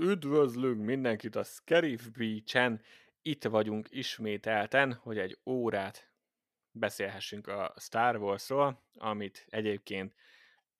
[0.00, 2.82] Üdvözlünk mindenkit a Scarif Beach-en.
[3.22, 6.10] Itt vagyunk ismételten, hogy egy órát
[6.70, 10.14] beszélhessünk a Star Wars-ról, amit egyébként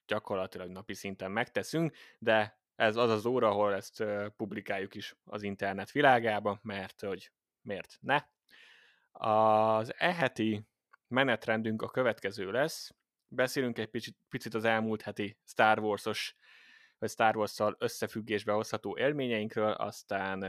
[0.07, 4.04] gyakorlatilag napi szinten megteszünk, de ez az az óra, ahol ezt
[4.36, 8.25] publikáljuk is az internet világába, mert hogy miért ne.
[9.12, 10.62] Az eheti
[11.08, 12.94] menetrendünk a következő lesz.
[13.29, 16.36] Beszélünk egy picit, picit az elmúlt heti Star Wars-os
[16.98, 20.43] vagy Star Wars-szal összefüggésbe hozható élményeinkről, aztán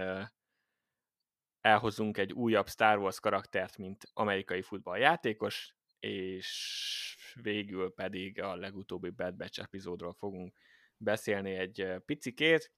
[1.62, 9.36] elhozunk egy újabb Star Wars karaktert, mint amerikai futballjátékos, és végül pedig a legutóbbi Bad
[9.36, 10.58] Batch epizódról fogunk
[10.98, 12.72] beszélni egy picikét,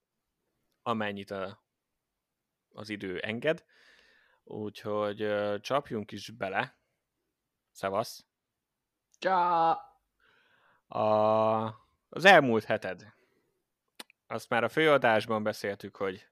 [0.82, 1.64] amennyit a,
[2.70, 3.66] az idő enged.
[4.44, 6.80] Úgyhogy csapjunk is bele.
[7.72, 8.26] Szevasz!
[9.20, 9.72] Csá!
[10.88, 11.00] A,
[12.10, 13.14] az elmúlt heted
[14.32, 16.28] azt már a főadásban beszéltük, hogy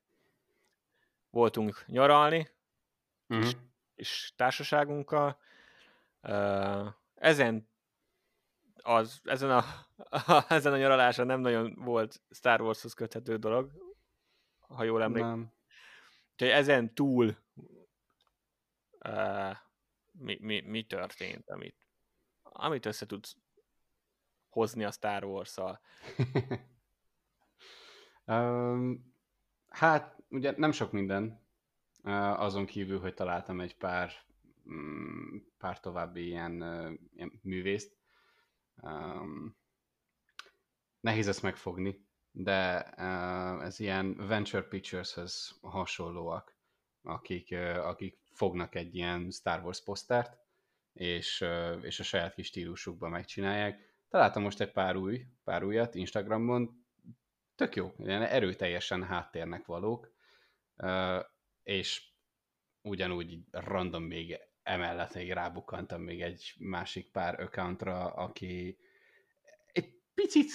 [1.29, 2.49] voltunk nyaralni,
[3.27, 3.45] uh-huh.
[3.45, 3.55] és,
[3.95, 5.39] és társaságunkkal.
[6.21, 7.69] Uh, ezen
[8.75, 9.63] az, ezen a,
[10.09, 13.71] a, ezen a nyaraláson nem nagyon volt Star Warshoz köthető dolog,
[14.59, 15.53] ha jól emlékszem.
[16.31, 17.37] Úgyhogy ezen túl
[19.05, 19.55] uh,
[20.11, 21.75] mi, mi, mi történt, amit,
[22.43, 23.35] amit össze tudsz
[24.49, 25.79] hozni a Star Wars-szal.
[29.69, 31.47] Hát, ugye nem sok minden,
[32.37, 34.11] azon kívül, hogy találtam egy pár,
[34.65, 36.53] um, pár további ilyen,
[37.13, 37.97] ilyen művészt.
[40.99, 42.83] Nehéz ezt megfogni, de
[43.61, 46.57] ez ilyen Venture Pictures-hez hasonlóak,
[47.01, 50.37] akik, akik fognak egy ilyen Star Wars posztert,
[50.93, 51.45] és,
[51.81, 53.87] és a saját kis stílusukban megcsinálják.
[54.09, 56.78] Találtam most egy pár új, pár újat Instagramon,
[57.59, 60.11] tök jó, ilyen erőteljesen háttérnek valók,
[61.63, 62.03] és
[62.81, 68.77] ugyanúgy random még emellett még rábukkantam még egy másik pár accountra, aki
[69.71, 70.49] egy picit,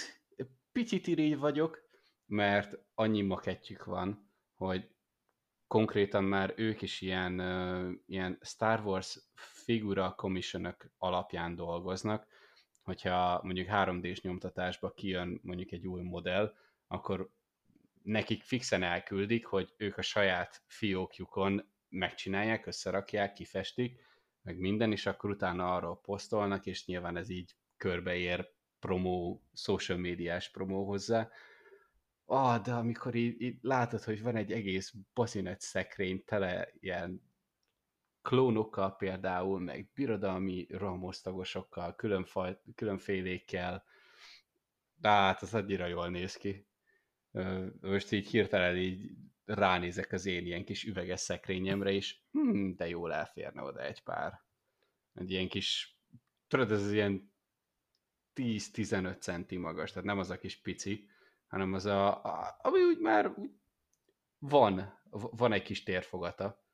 [0.72, 1.88] picit irigy vagyok,
[2.26, 4.90] mert annyi makettjük van, hogy
[5.66, 7.40] konkrétan már ők is ilyen,
[8.06, 12.26] ilyen Star Wars figura commission alapján dolgoznak,
[12.82, 16.54] hogyha mondjuk 3D-s nyomtatásba kijön mondjuk egy új modell,
[16.86, 17.30] akkor
[18.02, 24.00] nekik fixen elküldik, hogy ők a saját fiókjukon megcsinálják, összerakják, kifestik,
[24.42, 30.50] meg minden, és akkor utána arról posztolnak, és nyilván ez így körbeér promó, social médiás
[30.50, 31.30] promó hozzá.
[32.24, 37.22] Ah, de amikor így, így látod, hogy van egy egész baszinet szekrény tele ilyen
[38.22, 43.84] klónokkal például, meg birodalmi ramosztagosokkal, különfaj, különfélékkel,
[44.94, 46.66] de hát az annyira jól néz ki
[47.80, 49.10] most így hirtelen így
[49.44, 54.42] ránézek az én ilyen kis üveges szekrényemre, és hmm, de jól elférne oda egy pár.
[55.14, 55.98] Egy ilyen kis,
[56.48, 57.32] tudod, ez ilyen
[58.34, 61.08] 10-15 centi magas, tehát nem az a kis pici,
[61.46, 63.50] hanem az a, a ami úgy már úgy
[64.38, 66.64] van, van egy kis térfogata.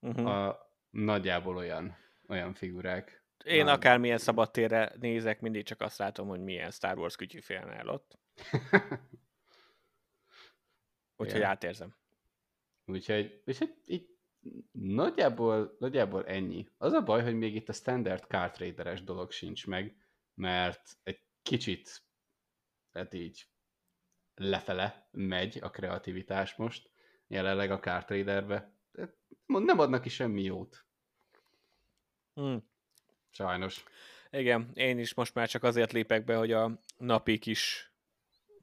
[0.00, 0.26] Uh-huh.
[0.26, 0.58] A,
[0.90, 1.96] nagyjából olyan,
[2.28, 3.24] olyan figurák.
[3.44, 7.88] Én akármilyen szabadtérre nézek, mindig csak azt látom, hogy milyen Star Wars kütyű félne el
[7.88, 8.18] ott.
[11.16, 11.50] Úgyhogy yeah.
[11.50, 11.94] átérzem.
[12.84, 14.08] Úgyhogy, úgyhogy így
[14.72, 16.68] nagyjából, nagyjából ennyi.
[16.78, 19.96] Az a baj, hogy még itt a standard card traderes dolog sincs meg,
[20.34, 22.02] mert egy kicsit
[22.92, 23.46] hát így
[24.34, 26.90] lefele megy a kreativitás most,
[27.26, 28.72] jelenleg a card traderbe.
[29.46, 30.84] Nem adnak ki semmi jót.
[32.34, 32.68] Hmm.
[33.30, 33.84] Sajnos.
[34.30, 37.92] Igen, én is most már csak azért lépek be, hogy a napi kis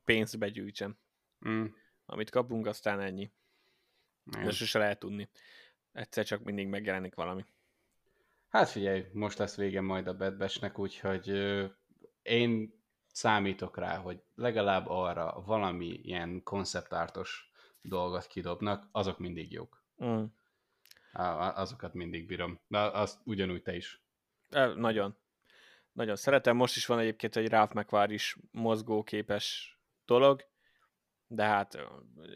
[0.05, 0.97] pénzt begyűjtsem.
[1.47, 1.65] Mm
[2.11, 3.31] amit kapunk, aztán ennyi.
[4.23, 4.43] Nem.
[4.43, 5.29] De sose lehet tudni.
[5.91, 7.45] Egyszer csak mindig megjelenik valami.
[8.49, 11.65] Hát figyelj, most lesz vége majd a Bad Batch-nek, úgyhogy ö,
[12.21, 12.81] én
[13.11, 17.51] számítok rá, hogy legalább arra valami ilyen konceptártos
[17.81, 19.83] dolgot kidobnak, azok mindig jók.
[20.03, 20.23] Mm.
[21.13, 22.59] Azokat mindig bírom.
[22.67, 24.01] De azt ugyanúgy te is.
[24.49, 25.17] E, nagyon.
[25.91, 26.55] Nagyon szeretem.
[26.55, 30.45] Most is van egyébként egy Ralph McQuarrie is mozgóképes dolog,
[31.31, 31.77] de hát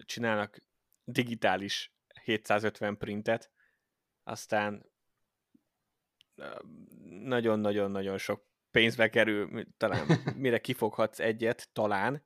[0.06, 0.58] csinálnak
[1.04, 1.94] digitális
[2.24, 3.52] 750 printet,
[4.24, 4.92] aztán
[7.06, 10.08] nagyon-nagyon-nagyon sok pénzbe kerül, talán
[10.46, 12.24] mire kifoghatsz egyet, talán.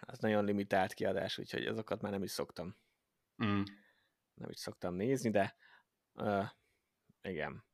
[0.00, 2.76] Az nagyon limitált kiadás, úgyhogy azokat már nem is szoktam.
[3.44, 3.62] Mm.
[4.34, 5.56] Nem is szoktam nézni, de
[6.12, 6.48] uh,
[7.22, 7.64] igen,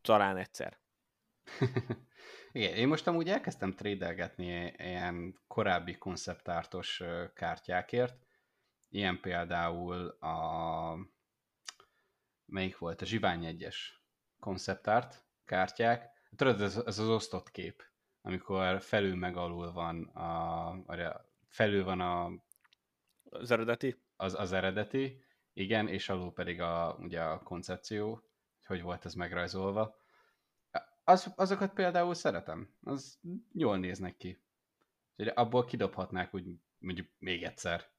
[0.00, 0.80] talán egyszer.
[2.56, 7.02] Igen, én most amúgy elkezdtem trédelgetni ilyen korábbi konceptártos
[7.34, 8.26] kártyákért.
[8.88, 10.96] Ilyen például a...
[12.46, 13.02] Melyik volt?
[13.02, 13.76] A Zsivány 1-es
[14.40, 16.10] konceptárt kártyák.
[16.36, 17.82] Tudod, ez, ez az osztott kép,
[18.20, 20.68] amikor felül meg alul van a...
[20.68, 22.30] a felül van a...
[23.24, 24.02] Az eredeti?
[24.16, 28.22] Az, az eredeti, igen, és alul pedig a, ugye a koncepció,
[28.66, 30.04] hogy volt ez megrajzolva
[31.08, 32.74] az, azokat például szeretem.
[32.82, 33.20] Az
[33.52, 34.42] jól néznek ki.
[35.16, 36.46] Úgyhogy abból kidobhatnák úgy
[36.78, 37.90] mondjuk még egyszer.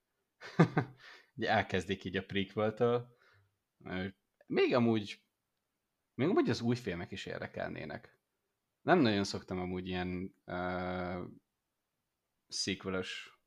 [1.35, 3.17] Ugye elkezdik így a prequel-től.
[4.45, 5.21] Még amúgy,
[6.13, 8.19] még amúgy az új filmek is érdekelnének.
[8.81, 11.23] Nem nagyon szoktam amúgy ilyen uh,
[12.47, 13.39] sequelos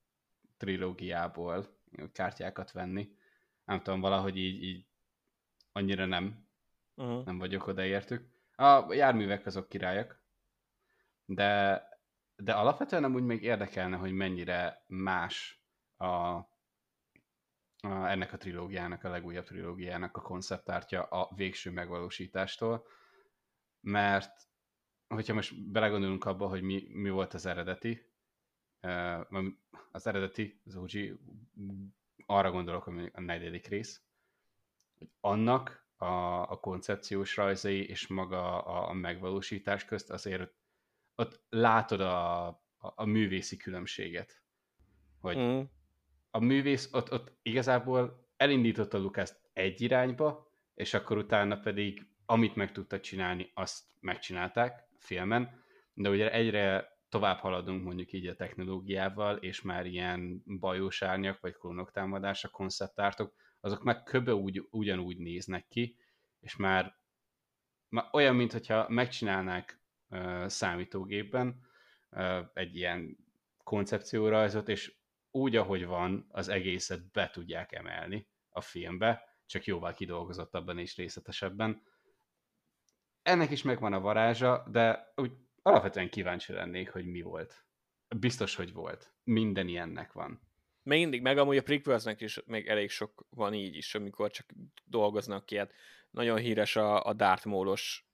[0.57, 1.79] trilógiából
[2.13, 3.17] kártyákat venni.
[3.65, 4.87] Nem tudom, valahogy így, így
[5.73, 6.49] annyira nem.
[6.95, 7.25] Uh-huh.
[7.25, 8.30] Nem vagyok odaértük.
[8.61, 10.23] A járművek azok királyak,
[11.25, 11.83] de,
[12.37, 15.63] de alapvetően amúgy még érdekelne, hogy mennyire más
[15.97, 16.47] a, a,
[17.81, 22.87] ennek a trilógiának, a legújabb trilógiának a konceptártya a végső megvalósítástól,
[23.81, 24.49] mert
[25.09, 28.13] hogyha most belegondolunk abba, hogy mi, mi volt az eredeti,
[29.93, 30.91] az eredeti, az OG,
[32.27, 34.03] arra gondolok, hogy a negyedik rész,
[34.99, 40.53] hogy annak a, a koncepciós rajzai és maga a, a megvalósítás közt, azért
[41.15, 44.43] ott látod a, a, a művészi különbséget.
[45.21, 45.61] Hogy mm.
[46.31, 52.73] a művész ott, ott igazából elindította Lukász egy irányba, és akkor utána pedig amit meg
[52.73, 55.63] tudta csinálni, azt megcsinálták filmen,
[55.95, 61.55] de ugye egyre tovább haladunk mondjuk így a technológiával, és már ilyen bajós árnyak, vagy
[61.55, 65.97] klónok támadása, konceptártok, azok meg köbe úgy, ugyanúgy néznek ki,
[66.41, 66.99] és már,
[67.89, 71.61] már olyan, mintha megcsinálnák uh, számítógépben
[72.11, 73.17] uh, egy ilyen
[73.65, 74.99] koncepciórajzot, és
[75.31, 81.83] úgy, ahogy van, az egészet be tudják emelni a filmbe, csak jóval kidolgozottabban és részletesebben.
[83.23, 85.33] Ennek is megvan a varázsa, de úgy
[85.63, 87.65] alapvetően kíváncsi lennék, hogy mi volt.
[88.17, 89.13] Biztos, hogy volt.
[89.25, 90.50] Minden ilyennek van.
[90.83, 94.47] Még mindig, meg amúgy a prequelsnek is még elég sok van így is, amikor csak
[94.85, 95.57] dolgoznak ki.
[95.57, 95.73] Hát
[96.11, 98.07] nagyon híres a, a Darth Maul-os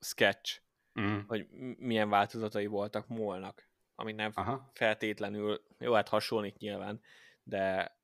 [0.00, 0.60] sketch,
[1.00, 1.18] mm.
[1.26, 1.46] hogy
[1.78, 4.70] milyen változatai voltak Molnak, ami nem Aha.
[4.74, 7.00] feltétlenül, jó, hát hasonlít nyilván,
[7.42, 7.96] de,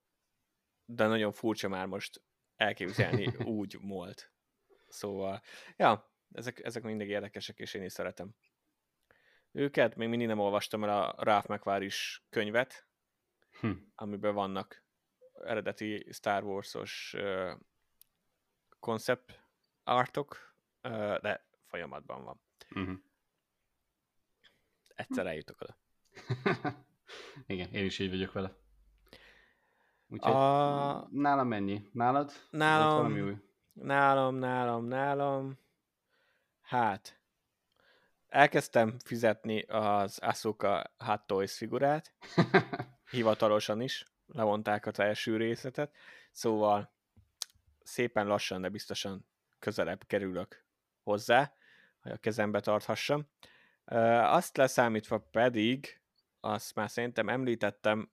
[0.84, 2.23] de nagyon furcsa már most
[2.56, 4.32] elképzelni úgy Molt.
[4.88, 5.43] Szóval,
[5.76, 8.34] ja, ezek, ezek mindig érdekesek, és én is szeretem
[9.52, 9.96] őket.
[9.96, 11.90] Még mindig nem olvastam el a Ralph McQuarrie
[12.31, 12.87] könyvet,
[13.62, 13.73] hm.
[13.94, 14.85] amiben vannak
[15.44, 17.53] eredeti Star Wars-os uh,
[18.81, 19.41] concept
[19.85, 22.41] artok, uh, de folyamatban van.
[22.75, 22.99] Uh-huh.
[24.94, 25.76] Egyszer eljutok oda.
[27.47, 28.56] Igen, én is így vagyok vele.
[30.08, 31.08] Úgyhogy a...
[31.11, 31.88] nálam mennyi?
[31.93, 32.32] Nálad?
[32.50, 33.12] Nálam,
[33.73, 35.58] nálam, nálam, nálam.
[36.61, 37.20] Hát,
[38.29, 42.12] elkezdtem fizetni az Asuka Hot Toys figurát,
[43.12, 45.94] hivatalosan is, levonták az első részletet,
[46.31, 46.93] szóval
[47.82, 49.26] szépen lassan, de biztosan
[49.59, 50.64] közelebb kerülök
[51.03, 51.55] hozzá,
[52.00, 53.29] hogy a kezembe tarthassam.
[53.85, 56.01] Azt leszámítva pedig,
[56.41, 58.13] azt már szerintem említettem,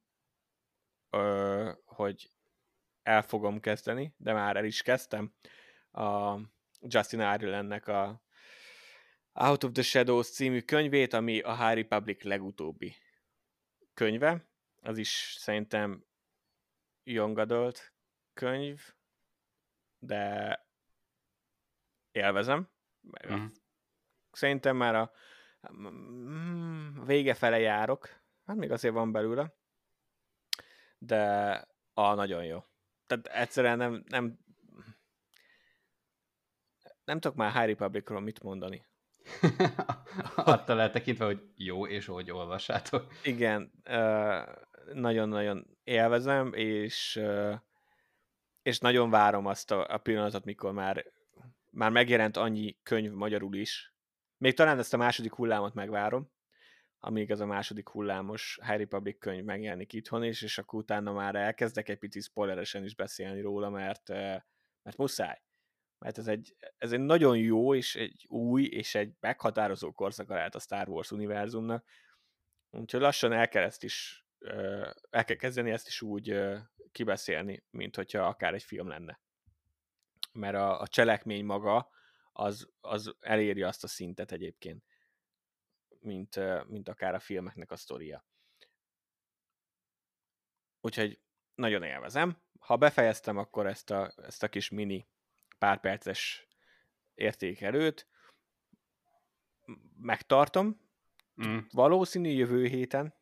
[1.86, 2.32] hogy
[3.04, 5.34] el fogom kezdeni, de már el is kezdtem
[5.92, 6.38] a
[6.82, 8.22] Justin Irelandnek a
[9.34, 12.96] Out of the Shadows című könyvét, ami a High Republic legutóbbi
[13.94, 14.49] könyve.
[14.82, 16.06] Az is szerintem
[17.04, 17.94] young adult
[18.34, 18.94] könyv,
[20.00, 20.66] de
[22.12, 22.70] élvezem.
[23.34, 23.46] Mm.
[24.32, 25.12] Szerintem már a
[27.06, 29.54] vége fele járok, hát még azért van belőle,
[30.98, 31.52] de
[31.94, 32.66] a nagyon jó.
[33.06, 34.40] Tehát egyszerűen nem, nem
[37.10, 38.86] nem tudok már High Republicról mit mondani.
[40.36, 43.14] Attól eltekintve, hogy jó, és hogy olvassátok.
[43.24, 43.72] Igen,
[44.94, 47.22] nagyon-nagyon élvezem, és
[48.62, 51.06] és nagyon várom azt a, a pillanatot, mikor már,
[51.70, 53.94] már megjelent annyi könyv magyarul is.
[54.38, 56.32] Még talán ezt a második hullámot megvárom,
[57.00, 61.36] amíg ez a második hullámos High Republic könyv megjelenik itthon is, és akkor utána már
[61.36, 64.08] elkezdek egy picit spoileresen is beszélni róla, mert,
[64.84, 65.42] mert muszáj.
[66.00, 70.56] Mert ez egy, ez egy nagyon jó, és egy új, és egy meghatározó korszaka lehet
[70.56, 71.86] a Star Wars univerzumnak.
[72.70, 74.26] Úgyhogy lassan el kell ezt is,
[75.10, 76.40] el kell kezdeni ezt is úgy
[76.92, 79.20] kibeszélni, mint hogyha akár egy film lenne.
[80.34, 81.90] Mert a, a cselekmény maga
[82.32, 84.84] az, az eléri azt a szintet egyébként,
[86.00, 88.26] mint, mint akár a filmeknek a sztoria.
[90.82, 91.22] Úgyhogy
[91.56, 92.42] nagyon élvezem.
[92.60, 95.08] Ha befejeztem akkor ezt a, ezt a kis mini
[95.58, 96.48] pár perces
[97.14, 98.08] értékelőt,
[99.98, 100.82] megtartom,
[101.48, 101.58] mm.
[101.72, 103.19] valószínű jövő héten,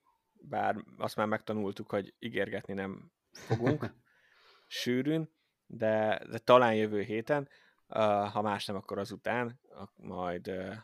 [0.50, 3.94] bár azt már megtanultuk, hogy ígérgetni nem fogunk
[4.68, 5.30] sűrűn,
[5.66, 7.50] de, de talán jövő héten,
[7.88, 9.60] uh, ha más nem, akkor azután,
[9.96, 10.76] majd uh,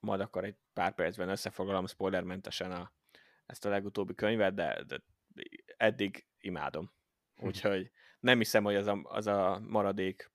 [0.00, 2.92] majd akkor egy pár percben összefoglalom spoilermentesen a,
[3.46, 5.02] ezt a legutóbbi könyvet, de, de
[5.76, 6.92] eddig imádom.
[7.36, 7.46] Hm.
[7.46, 10.30] Úgyhogy nem hiszem, hogy az a, az a maradék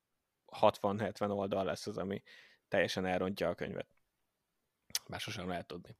[0.47, 2.23] 60-70 oldal lesz az, ami
[2.67, 3.87] teljesen elrontja a könyvet.
[5.07, 5.97] Már sosem lehet tudni.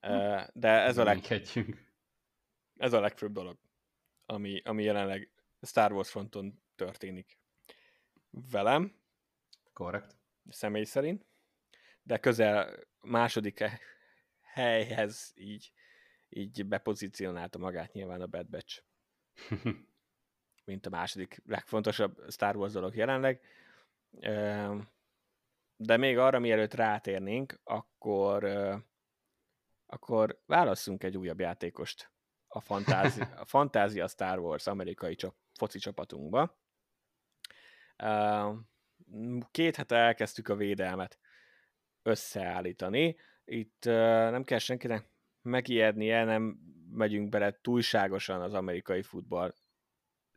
[0.00, 0.40] Hm.
[0.54, 1.18] De ez a, leg...
[2.76, 3.58] ez a legfőbb dolog,
[4.26, 5.30] ami, ami jelenleg
[5.62, 7.38] Star Wars fronton történik
[8.30, 8.94] velem.
[9.72, 10.16] Korrekt.
[10.48, 11.26] Személy szerint.
[12.02, 13.64] De közel második
[14.42, 15.72] helyhez így,
[16.28, 18.82] így bepozícionálta magát nyilván a Bad Batch.
[20.64, 23.40] Mint a második legfontosabb Star Wars dolog jelenleg.
[25.76, 28.44] De még arra, mielőtt rátérnénk, akkor,
[29.90, 32.10] akkor válasszunk egy újabb játékost
[32.48, 36.58] a Fantázia, a Fantázia Star Wars amerikai csap, foci csapatunkba.
[39.50, 41.18] Két hete elkezdtük a védelmet
[42.02, 43.16] összeállítani.
[43.44, 45.10] Itt nem kell senkinek
[45.42, 46.58] megijednie, nem
[46.90, 49.54] megyünk bele túlságosan az amerikai futball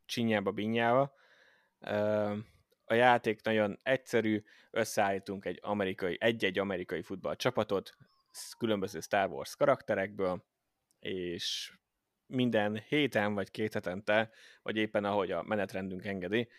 [0.05, 1.13] csinyába, binyába.
[2.85, 7.97] A játék nagyon egyszerű, összeállítunk egy amerikai, egy-egy amerikai futball csapatot,
[8.57, 10.45] különböző Star Wars karakterekből,
[10.99, 11.77] és
[12.25, 16.49] minden héten vagy két hetente, vagy éppen ahogy a menetrendünk engedi,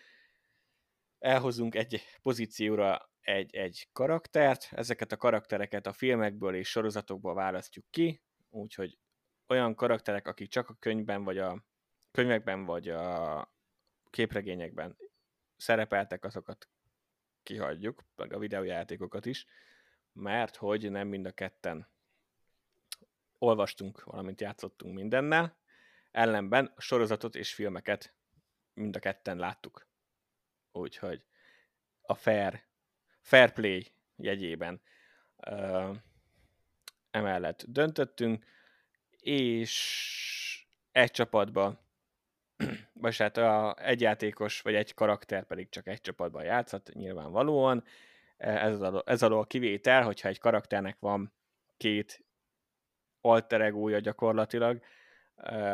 [1.18, 8.22] elhozunk egy pozícióra egy, egy karaktert, ezeket a karaktereket a filmekből és sorozatokból választjuk ki,
[8.50, 8.98] úgyhogy
[9.46, 11.64] olyan karakterek, akik csak a könyvben, vagy a
[12.10, 13.52] könyvekben, vagy a
[14.10, 14.96] képregényekben
[15.56, 16.68] szerepeltek, azokat
[17.42, 19.46] kihagyjuk, meg a videójátékokat is,
[20.14, 21.88] mert hogy nem mind a ketten
[23.38, 25.56] olvastunk, valamint játszottunk mindennel,
[26.10, 28.14] ellenben a sorozatot és filmeket
[28.74, 29.86] mind a ketten láttuk.
[30.72, 31.24] Úgyhogy
[32.02, 32.62] a fair,
[33.20, 34.82] fair play jegyében
[35.36, 35.96] uh,
[37.10, 38.44] emellett döntöttünk,
[39.10, 41.78] és egy csapatban,
[42.92, 47.84] vagy hát a, egy játékos, vagy egy karakter pedig csak egy csapatban játszhat, nyilvánvalóan.
[48.44, 51.32] Ez alól, ez alól kivétel, hogyha egy karakternek van
[51.76, 52.24] két
[53.20, 54.82] alter egója gyakorlatilag,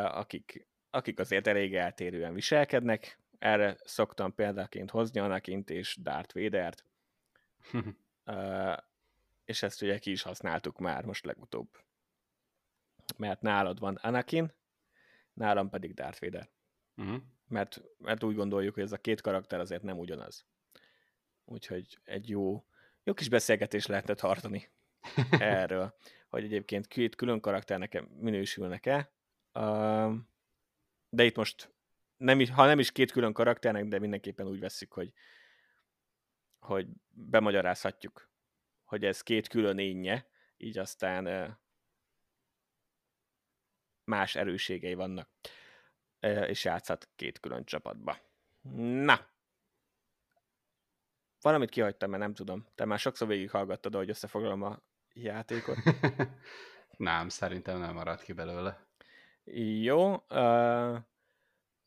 [0.04, 3.18] akik, akik azért elég eltérően viselkednek.
[3.38, 6.84] Erre szoktam példaként hozni Anakint és Darth Vader-t.
[9.50, 11.68] és ezt ugye ki is használtuk már most legutóbb.
[13.16, 14.52] Mert nálad van Anakin,
[15.32, 16.50] nálam pedig Darth Vader.
[16.96, 17.22] Uh-huh.
[17.48, 20.46] Mert, mert úgy gondoljuk, hogy ez a két karakter azért nem ugyanaz.
[21.50, 22.64] Úgyhogy egy jó,
[23.02, 24.68] jó kis beszélgetés lehetne tartani
[25.30, 25.94] erről,
[26.30, 29.12] hogy egyébként két külön karakternek minősülnek-e,
[31.08, 31.72] de itt most
[32.16, 35.12] nem, ha nem is két külön karakternek, de mindenképpen úgy veszik, hogy,
[36.58, 38.28] hogy bemagyarázhatjuk,
[38.84, 41.58] hogy ez két külön énje, így aztán
[44.04, 45.28] más erőségei vannak,
[46.46, 48.18] és játszhat két külön csapatba.
[49.02, 49.28] Na!
[51.42, 52.66] Valamit kihagytam, mert nem tudom.
[52.74, 54.80] Te már sokszor végighallgattad, hogy összefoglalom a
[55.12, 55.76] játékot.
[56.96, 58.86] nem, szerintem nem maradt ki belőle.
[59.82, 60.12] Jó.
[60.12, 60.96] Uh,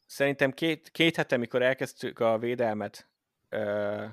[0.05, 3.07] szerintem két, két hete, mikor elkezdtük a védelmet
[3.51, 4.05] uh,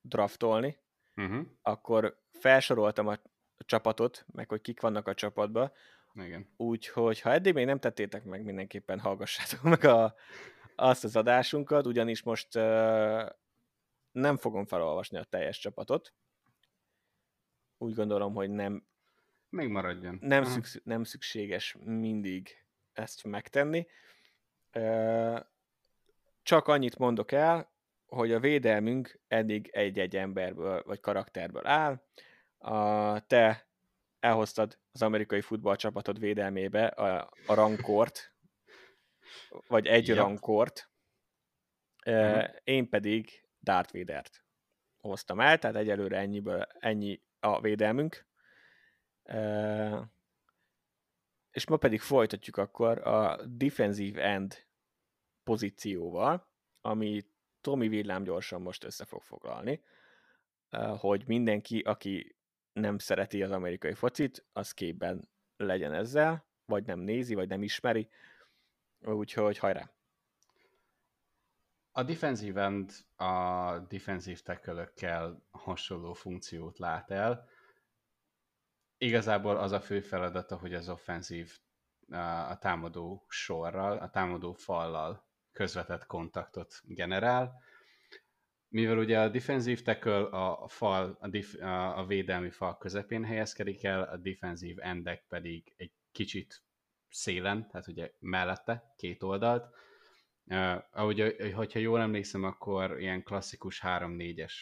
[0.00, 0.76] draftolni,
[1.16, 1.46] uh-huh.
[1.62, 3.18] akkor felsoroltam a
[3.58, 5.72] csapatot, meg hogy kik vannak a csapatba.
[6.14, 6.48] Igen.
[6.56, 10.14] Úgyhogy, ha eddig még nem tettétek meg, mindenképpen hallgassátok meg a,
[10.76, 13.28] azt az adásunkat, ugyanis most uh,
[14.16, 16.14] nem fogom felolvasni a teljes csapatot.
[17.78, 18.86] Úgy gondolom, hogy nem
[19.48, 20.18] még maradjon.
[20.20, 23.86] Nem, szükség, nem szükséges mindig ezt megtenni.
[26.42, 27.72] Csak annyit mondok el,
[28.06, 32.02] hogy a védelmünk eddig egy-egy emberből vagy karakterből áll.
[32.58, 33.68] A, te
[34.20, 38.34] elhoztad az amerikai futballcsapatod védelmébe a, a rankort,
[39.66, 40.16] vagy egy yep.
[40.16, 40.90] rankort,
[42.06, 42.44] uh-huh.
[42.64, 44.44] én pedig Darth Vader-t
[44.98, 48.26] hoztam el, tehát egyelőre ennyiből, ennyi a védelmünk.
[51.50, 54.66] És ma pedig folytatjuk akkor a defensive end
[55.44, 56.48] pozícióval,
[56.80, 59.82] amit Tomi villám gyorsan most össze fog foglalni,
[60.98, 62.36] hogy mindenki, aki
[62.72, 68.08] nem szereti az amerikai focit, az képben legyen ezzel, vagy nem nézi, vagy nem ismeri,
[69.00, 69.95] úgyhogy hajrá!
[71.98, 77.48] A defensive end a defensive tackle hasonló funkciót lát el.
[78.98, 81.58] Igazából az a fő feladata, hogy az offenzív
[82.48, 87.62] a támadó sorral, a támadó fallal közvetett kontaktot generál.
[88.68, 94.02] Mivel ugye a defensive tackle a fal, a, dif, a, védelmi fal közepén helyezkedik el,
[94.02, 96.62] a defensive endek pedig egy kicsit
[97.08, 99.74] szélen, tehát ugye mellette, két oldalt,
[100.48, 104.52] Uh, ahogy, hogyha jól emlékszem, akkor ilyen klasszikus 3-4-es,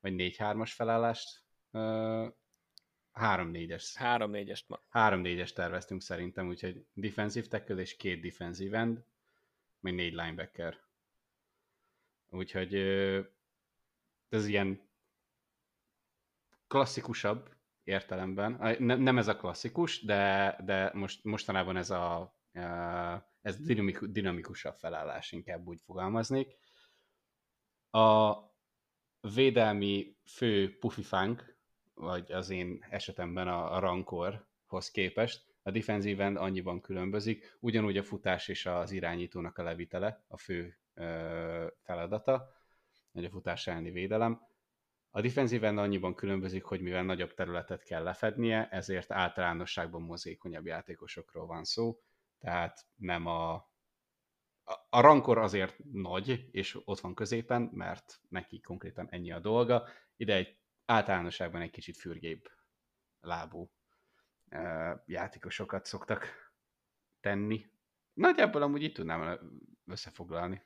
[0.00, 2.28] vagy 4-3-as felállást, uh,
[3.14, 3.84] 3-4-es.
[3.98, 4.80] 3-4-est ma.
[4.92, 9.04] 3-4-es terveztünk szerintem, úgyhogy defensive tackle és két defensive end,
[9.80, 10.78] meg négy linebacker.
[12.30, 12.74] Úgyhogy
[14.28, 14.88] ez ilyen
[16.66, 17.54] klasszikusabb
[17.90, 18.76] értelemben.
[18.78, 22.34] Nem, nem ez a klasszikus, de, de most, mostanában ez a
[23.42, 23.56] ez
[24.00, 26.56] dinamikusabb felállás, inkább úgy fogalmaznék.
[27.90, 28.34] A
[29.20, 31.56] védelmi fő pufifánk,
[31.94, 38.02] vagy az én esetemben a, a rankorhoz képest, a defensive end annyiban különbözik, ugyanúgy a
[38.02, 42.48] futás és az irányítónak a levitele a fő ö, feladata,
[43.12, 44.40] vagy a futás elleni védelem.
[45.10, 51.46] A defensive end annyiban különbözik, hogy mivel nagyobb területet kell lefednie, ezért általánosságban mozékonyabb játékosokról
[51.46, 52.00] van szó,
[52.38, 53.54] tehát nem a,
[54.88, 60.34] a rankor azért nagy, és ott van középen, mert neki konkrétan ennyi a dolga, ide
[60.34, 62.50] egy általánosságban egy kicsit fürgébb
[63.20, 63.70] lábú
[65.06, 66.52] játékosokat szoktak
[67.20, 67.66] tenni.
[68.12, 69.38] Nagyjából amúgy itt tudnám
[69.86, 70.62] összefoglalni.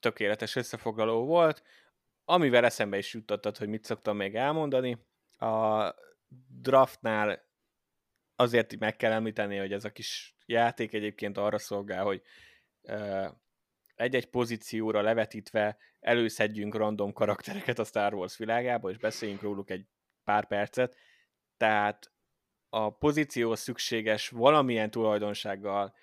[0.00, 1.62] Tökéletes összefoglaló volt.
[2.24, 5.06] Amivel eszembe is jutottad, hogy mit szoktam még elmondani,
[5.38, 5.94] a
[6.60, 7.50] draftnál
[8.36, 12.22] azért meg kell említeni, hogy ez a kis játék egyébként arra szolgál, hogy
[13.94, 19.86] egy-egy pozícióra levetítve előszedjünk random karaktereket a Star Wars világába, és beszéljünk róluk egy
[20.24, 20.96] pár percet.
[21.56, 22.12] Tehát
[22.68, 25.94] a pozíció szükséges valamilyen tulajdonsággal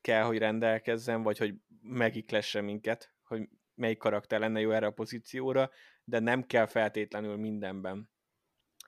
[0.00, 5.70] kell, hogy rendelkezzen, vagy hogy megiklesse minket, hogy melyik karakter lenne jó erre a pozícióra,
[6.04, 8.10] de nem kell feltétlenül mindenben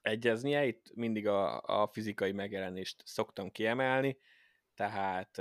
[0.03, 4.19] egyeznie, itt mindig a, a fizikai megjelenést szoktam kiemelni,
[4.75, 5.37] tehát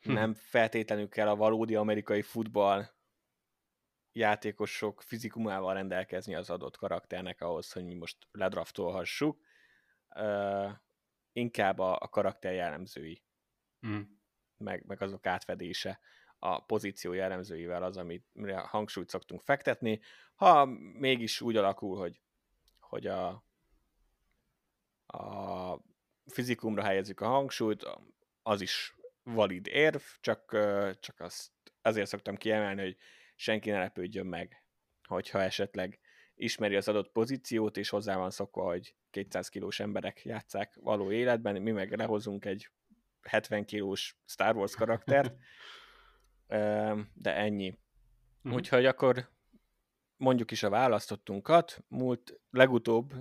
[0.00, 0.12] hm.
[0.12, 2.96] nem feltétlenül kell a valódi amerikai futball
[4.12, 9.46] játékosok fizikumával rendelkezni az adott karakternek ahhoz, hogy mi most ledraftolhassuk.
[10.14, 10.72] Uh,
[11.32, 13.22] inkább a, a karakter jellemzői,
[13.86, 14.00] mm.
[14.56, 16.00] meg, meg azok átfedése
[16.38, 18.24] a pozíció jellemzőivel az, amit
[18.56, 20.00] hangsúlyt szoktunk fektetni.
[20.34, 20.64] Ha
[20.98, 22.20] mégis úgy alakul, hogy
[22.88, 23.44] hogy a,
[25.06, 25.82] a
[26.26, 27.86] fizikumra helyezzük a hangsúlyt,
[28.42, 30.50] az is valid érv, csak,
[31.00, 31.50] csak azt
[31.82, 32.96] azért szoktam kiemelni, hogy
[33.36, 34.64] senki ne lepődjön meg,
[35.08, 35.98] hogyha esetleg
[36.34, 41.62] ismeri az adott pozíciót, és hozzá van szokva, hogy 200 kilós emberek játszák való életben,
[41.62, 42.70] mi meg lehozunk egy
[43.22, 45.36] 70 kilós Star Wars karaktert,
[47.14, 47.78] de ennyi.
[48.38, 48.54] Uh-huh.
[48.54, 49.28] Úgyhogy akkor
[50.16, 51.84] mondjuk is a választottunkat.
[51.88, 53.14] Múlt legutóbb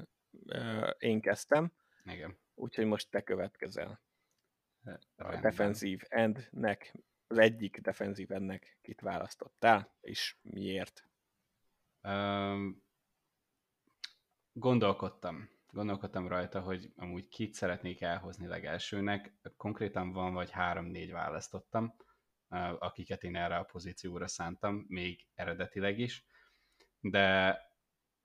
[0.98, 1.72] én kezdtem.
[2.04, 2.38] Igen.
[2.56, 4.02] Úgyhogy most te következel.
[5.16, 6.94] A defensív endnek,
[7.28, 11.08] az egyik defensív endnek kit választottál, és miért?
[12.04, 12.84] Um,
[14.54, 15.50] gondolkodtam.
[15.72, 19.34] Gondolkodtam rajta, hogy amúgy kit szeretnék elhozni legelsőnek.
[19.58, 21.96] Konkrétan van vagy három-négy választottam,
[22.80, 26.26] akiket én erre a pozícióra szántam, még eredetileg is
[27.00, 27.50] de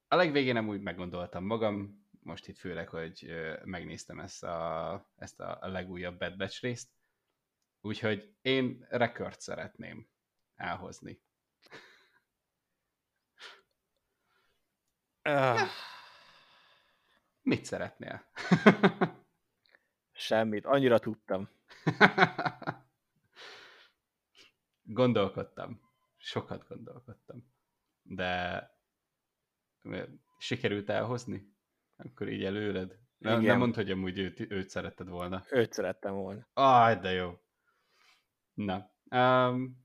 [0.09, 3.33] a legvégén nem úgy meggondoltam magam, most itt főleg, hogy
[3.65, 6.89] megnéztem ezt a, ezt a legújabb Bad Batch részt,
[7.81, 10.09] úgyhogy én rekord szeretném
[10.55, 11.23] elhozni.
[15.29, 15.61] Uh.
[17.43, 18.31] Mit szeretnél?
[20.13, 21.49] Semmit, annyira tudtam.
[24.83, 25.81] gondolkodtam.
[26.17, 27.53] Sokat gondolkodtam
[28.03, 28.71] de
[30.39, 31.51] sikerült elhozni?
[31.97, 32.99] Akkor így előled?
[33.19, 35.45] Nem, nem mondd, hogy amúgy őt, őt szeretted volna.
[35.51, 36.49] Őt szerettem volna.
[36.53, 37.39] Ah, de jó.
[38.55, 38.91] Na.
[39.11, 39.81] Um,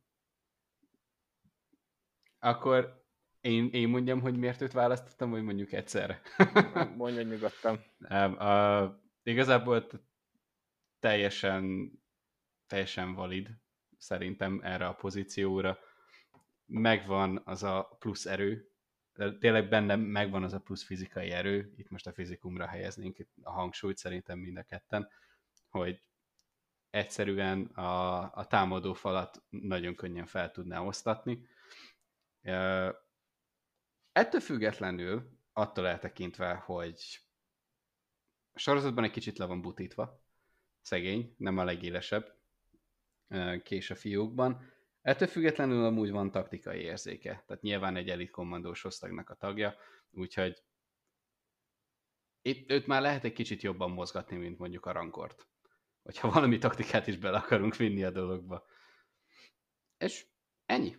[2.40, 3.06] akkor
[3.42, 6.22] én, én mondjam, hogy miért őt választottam, vagy mondjuk egyszer.
[6.98, 7.84] Mondja nyugodtan.
[8.10, 9.88] Um, uh, igazából
[11.00, 11.92] teljesen,
[12.68, 13.50] teljesen valid
[13.98, 15.78] szerintem erre a pozícióra.
[16.66, 18.72] Megvan az a plusz erő,
[19.40, 23.98] tényleg benne megvan az a plusz fizikai erő, itt most a fizikumra helyeznénk a hangsúlyt
[23.98, 25.10] szerintem mind a ketten,
[25.70, 26.02] hogy
[26.90, 31.48] egyszerűen a, a támadó falat nagyon könnyen fel tudná osztatni.
[34.12, 37.22] Ettől függetlenül, attól eltekintve, hogy
[38.54, 40.22] a sorozatban egy kicsit le van butítva,
[40.82, 42.37] szegény, nem a legélesebb
[43.64, 44.76] kés a fiúkban,
[45.08, 49.76] Ettől függetlenül amúgy van taktikai érzéke, tehát nyilván egy elit kommandós osztagnak a tagja,
[50.12, 50.64] úgyhogy
[52.42, 55.48] itt, őt már lehet egy kicsit jobban mozgatni, mint mondjuk a rankort.
[56.04, 58.66] Hogyha valami taktikát is bele akarunk vinni a dologba.
[59.98, 60.28] És
[60.66, 60.98] ennyi.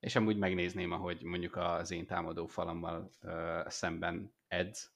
[0.00, 4.92] És amúgy megnézném, ahogy mondjuk az én támadó falammal uh, szemben edz,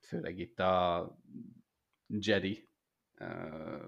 [0.00, 1.16] főleg itt a
[2.06, 2.68] Jedi
[3.18, 3.84] uh,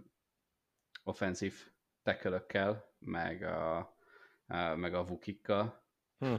[1.06, 1.70] offenzív
[2.02, 3.76] tekölökkel, meg a,
[4.46, 5.84] a, meg a vukikkal.
[6.18, 6.34] Hm.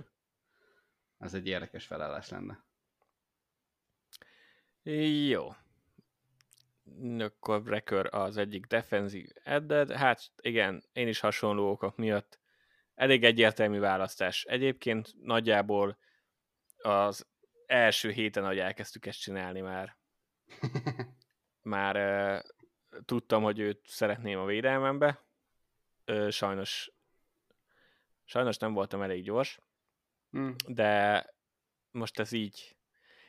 [1.18, 2.66] Ez egy érdekes felállás lenne.
[5.28, 5.50] Jó.
[7.18, 9.92] Akkor Wrecker az egyik defenzív edded.
[9.92, 12.40] Hát igen, én is hasonló okok miatt
[12.96, 14.44] elég egyértelmű választás.
[14.44, 15.98] Egyébként nagyjából
[16.78, 17.28] az
[17.66, 19.98] első héten, ahogy elkezdtük ezt csinálni már,
[21.62, 21.96] már
[23.06, 25.24] tudtam, hogy őt szeretném a védelmembe,
[26.06, 26.92] ö, sajnos
[28.26, 29.60] sajnos nem voltam elég gyors,
[30.32, 30.56] hmm.
[30.68, 31.26] de
[31.92, 32.78] most ez így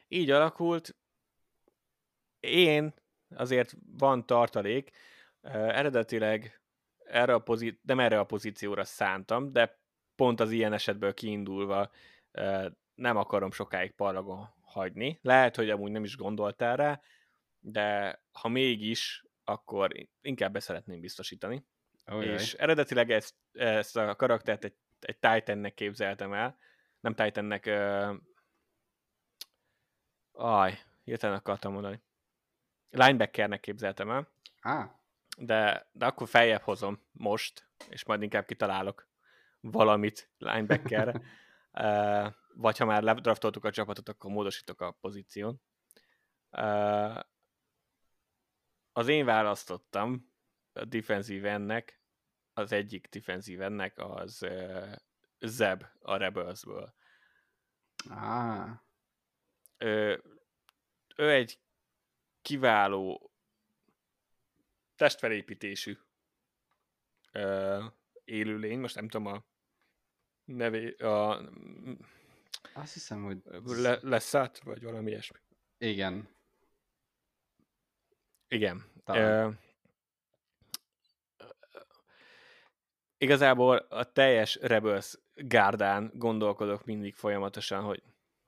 [0.09, 0.96] így alakult.
[2.40, 2.94] Én
[3.35, 4.90] azért van tartalék,
[5.42, 6.61] uh, eredetileg
[7.04, 9.78] erre a pozí- nem erre a pozícióra szántam, de
[10.14, 11.90] pont az ilyen esetből kiindulva
[12.33, 15.18] uh, nem akarom sokáig parlagon hagyni.
[15.22, 17.00] Lehet, hogy amúgy nem is gondoltál rá,
[17.59, 21.65] de ha mégis, akkor inkább be szeretném biztosítani.
[22.07, 22.63] Oh, és jaj.
[22.63, 26.59] eredetileg ezt, ezt a karaktert egy, egy Titannek képzeltem el.
[27.01, 27.67] Nem Titannek...
[27.67, 28.17] Uh...
[30.33, 32.03] Aj, hirtelen akartam mondani.
[32.91, 34.29] Linebackernek képzeltem el.
[34.61, 34.91] Ah.
[35.39, 39.09] De, de akkor feljebb hozom most, és majd inkább kitalálok
[39.61, 41.21] valamit linebackerre.
[41.73, 45.61] uh, vagy ha már ledraftoltuk a csapatot, akkor módosítok a pozíción.
[46.51, 47.21] Uh,
[48.99, 50.33] az én választottam
[50.73, 52.03] a defensív ennek
[52.53, 54.93] az egyik defensív ennek az uh,
[55.41, 56.95] Zeb a Rebelsből.
[58.09, 58.71] Ah.
[59.77, 60.23] Ő,
[61.17, 61.61] ő egy
[62.43, 63.33] kiváló
[64.97, 65.97] testfelépítésű
[67.33, 67.85] uh,
[68.25, 69.45] élőlény, most nem tudom a
[70.45, 71.51] nevé, a,
[72.75, 73.43] azt hiszem, hogy...
[73.65, 75.39] Le, leszát, vagy valami ilyesmi.
[75.79, 76.37] Igen.
[78.49, 78.85] Igen.
[79.07, 79.55] Uh,
[83.19, 88.03] igazából a teljes Rebels gárdán gondolkodok mindig folyamatosan, hogy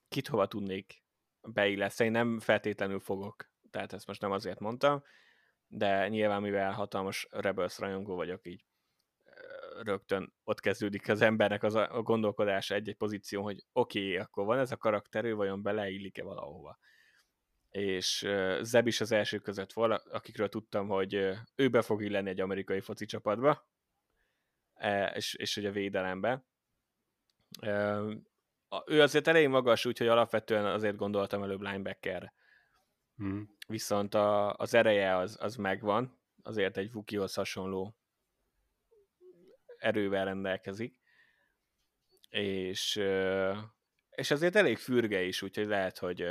[0.08, 1.02] kit hova tudnék
[1.42, 2.10] beilleszteni.
[2.10, 5.02] Nem feltétlenül fogok, tehát ezt most nem azért mondtam,
[5.66, 8.64] de nyilván mivel hatalmas Rebels rajongó vagyok, így
[9.82, 14.58] rögtön ott kezdődik az embernek az a gondolkodása egy-egy pozíció, hogy oké, okay, akkor van
[14.58, 16.78] ez a karakter, ő vajon beleillik-e valahova.
[17.70, 18.28] És
[18.60, 21.14] Zeb is az első között volt, akikről tudtam, hogy
[21.54, 23.68] ő be fog illeni egy amerikai foci csapatba,
[24.80, 26.44] E, és, és hogy a védelembe.
[28.86, 32.32] Ő azért elég magas, úgyhogy alapvetően azért gondoltam előbb linebacker.
[33.16, 33.56] Hmm.
[33.66, 37.96] Viszont a, az ereje az, az megvan, azért egy Vukihoz hasonló
[39.78, 40.98] erővel rendelkezik,
[42.28, 42.96] és,
[44.10, 46.26] és azért elég fürge is, úgyhogy lehet, hogy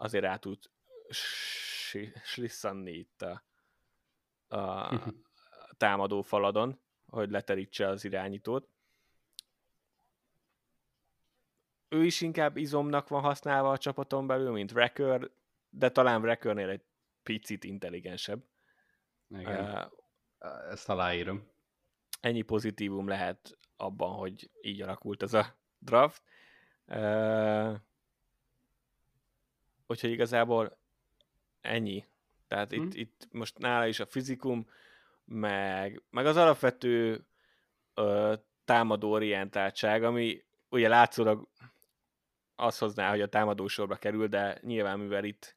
[0.00, 0.58] azért át tud
[2.24, 3.42] slisszanni itt a,
[4.56, 4.90] a
[5.76, 8.68] támadó faladon hogy leterítse az irányítót.
[11.88, 15.30] Ő is inkább izomnak van használva a csapaton belül, mint Wrecker,
[15.70, 16.84] de talán Wreckernél egy
[17.22, 18.44] picit intelligensebb.
[19.28, 19.90] Igen.
[20.38, 21.48] Uh, Ezt aláírom.
[22.20, 26.22] Ennyi pozitívum lehet abban, hogy így alakult ez a draft.
[26.86, 27.74] Uh,
[29.90, 30.78] úgyhogy igazából
[31.60, 32.04] ennyi.
[32.48, 32.82] Tehát hmm.
[32.82, 34.66] itt, itt most nála is a fizikum,
[35.24, 37.24] meg, meg az alapvető
[37.94, 41.48] ö, támadó orientáltság, ami ugye látszólag
[42.54, 45.56] azt hozná, hogy a támadó sorba kerül, de nyilván mivel itt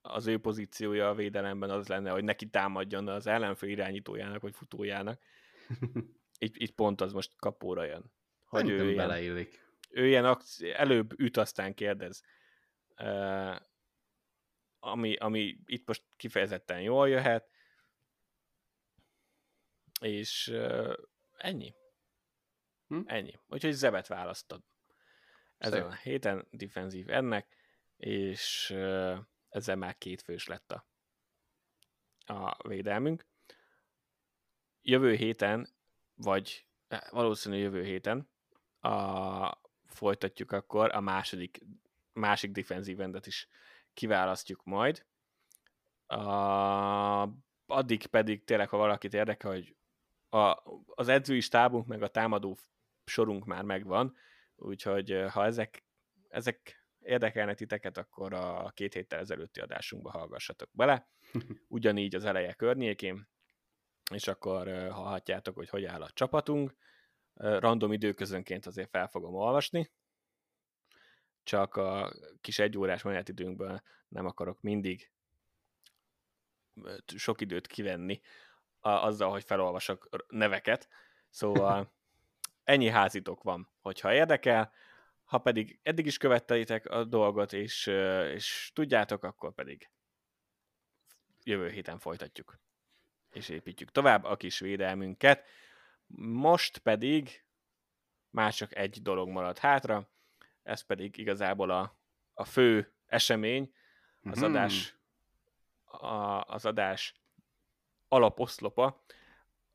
[0.00, 5.20] az ő pozíciója a védelemben az lenne, hogy neki támadjon az ellenfő irányítójának, vagy futójának.
[6.38, 8.12] itt, itt pont az most kapóra jön.
[8.44, 9.66] Hogy ő ilyen, beleillik.
[9.90, 12.22] Ő ilyen akci- előbb üt, aztán kérdez.
[14.78, 17.50] Ami, ami itt most kifejezetten jól jöhet,
[20.00, 20.48] és
[21.36, 21.74] ennyi.
[22.86, 23.00] Hm?
[23.06, 23.40] Ennyi.
[23.48, 24.62] Úgyhogy Zebet választod.
[25.58, 27.56] Ezen a héten defenzív ennek,
[27.96, 28.70] és
[29.48, 30.86] ezzel már két fős lett a,
[32.32, 33.26] a védelmünk.
[34.80, 35.68] Jövő héten,
[36.14, 38.30] vagy eh, valószínű jövő héten
[38.80, 41.60] a, folytatjuk akkor a második,
[42.12, 43.48] másik defenzív endet is
[43.94, 45.06] kiválasztjuk majd.
[46.06, 46.16] A,
[47.66, 49.76] addig pedig tényleg, ha valakit érdekel, hogy
[50.28, 52.58] a, az edzői stábunk meg a támadó
[53.04, 54.16] sorunk már megvan,
[54.56, 55.84] úgyhogy ha ezek,
[56.28, 61.08] ezek érdekelnek titeket, akkor a két héttel ezelőtti adásunkba hallgassatok bele,
[61.68, 63.28] ugyanígy az eleje környékén,
[64.10, 66.74] és akkor hallhatjátok, hogy hogy áll a csapatunk.
[67.34, 69.90] Random időközönként azért fel fogom olvasni,
[71.42, 75.10] csak a kis egyórás menetidőnkből nem akarok mindig
[77.16, 78.20] sok időt kivenni
[78.80, 80.88] azzal, hogy felolvasok neveket.
[81.30, 81.92] Szóval
[82.64, 84.72] ennyi házitok van, hogyha érdekel,
[85.24, 87.86] ha pedig eddig is követtelitek a dolgot, és,
[88.32, 89.90] és tudjátok, akkor pedig
[91.42, 92.58] jövő héten folytatjuk,
[93.30, 95.44] és építjük tovább a kis védelmünket.
[96.16, 97.44] Most pedig
[98.30, 100.11] már csak egy dolog maradt hátra,
[100.62, 101.98] ez pedig igazából a,
[102.34, 103.74] a fő esemény,
[104.22, 104.44] az hmm.
[104.44, 104.96] adás,
[105.84, 107.14] a, az adás
[108.08, 109.04] alaposzlopa,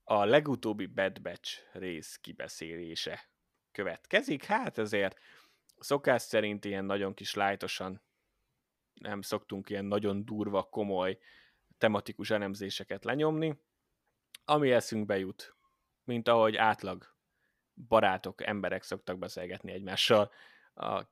[0.04, 3.30] a legutóbbi Bad Batch rész kibeszélése
[3.72, 4.44] következik.
[4.44, 5.20] Hát ezért
[5.80, 8.02] szokás szerint ilyen nagyon kis lájtosan
[8.94, 11.20] nem szoktunk ilyen nagyon durva, komoly,
[11.78, 13.60] tematikus elemzéseket lenyomni,
[14.46, 15.56] ami eszünkbe jut,
[16.04, 17.16] mint ahogy átlag
[17.88, 20.32] barátok, emberek szoktak beszélgetni egymással
[20.78, 21.10] a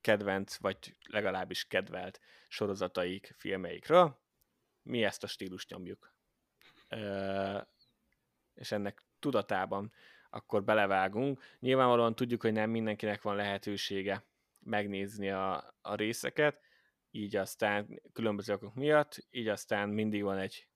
[0.00, 4.20] kedvenc, vagy legalábbis kedvelt sorozataik, filmeikről.
[4.82, 6.14] Mi ezt a stílust nyomjuk.
[8.54, 9.92] és ennek tudatában
[10.30, 11.42] akkor belevágunk.
[11.58, 14.24] Nyilvánvalóan tudjuk, hogy nem mindenkinek van lehetősége
[14.58, 16.60] megnézni a, a részeket,
[17.10, 20.68] így aztán különböző okok miatt, így aztán mindig van egy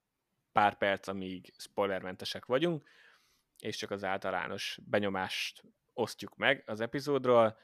[0.53, 2.88] pár perc, amíg spoilermentesek vagyunk,
[3.59, 7.59] és csak az általános benyomást osztjuk meg az epizódról,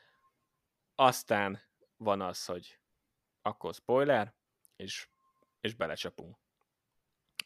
[1.01, 1.61] aztán
[1.97, 2.81] van az, hogy
[3.43, 4.35] akkor spoiler,
[4.77, 5.09] és,
[5.61, 6.39] és belecsapunk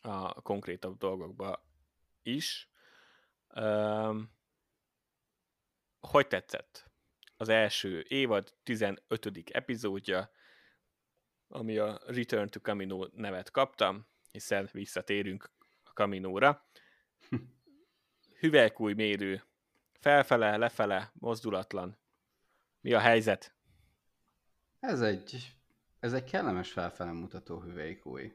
[0.00, 1.66] a konkrétabb dolgokba
[2.22, 2.70] is.
[3.54, 4.32] Um,
[6.00, 6.90] hogy tetszett?
[7.36, 9.50] Az első évad 15.
[9.50, 10.30] epizódja,
[11.48, 16.66] ami a Return to Camino nevet kaptam, hiszen visszatérünk a Caminóra.
[18.40, 19.44] Hüvelykúj mérő,
[19.92, 22.01] felfele, lefele, mozdulatlan.
[22.82, 23.54] Mi a helyzet?
[24.80, 25.56] Ez egy,
[26.00, 28.32] ez egy kellemes felfele mutató hüvelykúj.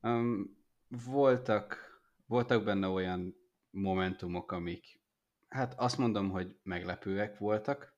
[0.00, 0.56] Um,
[0.88, 3.36] voltak, voltak benne olyan
[3.70, 5.00] momentumok, amik,
[5.48, 7.94] hát azt mondom, hogy meglepőek voltak,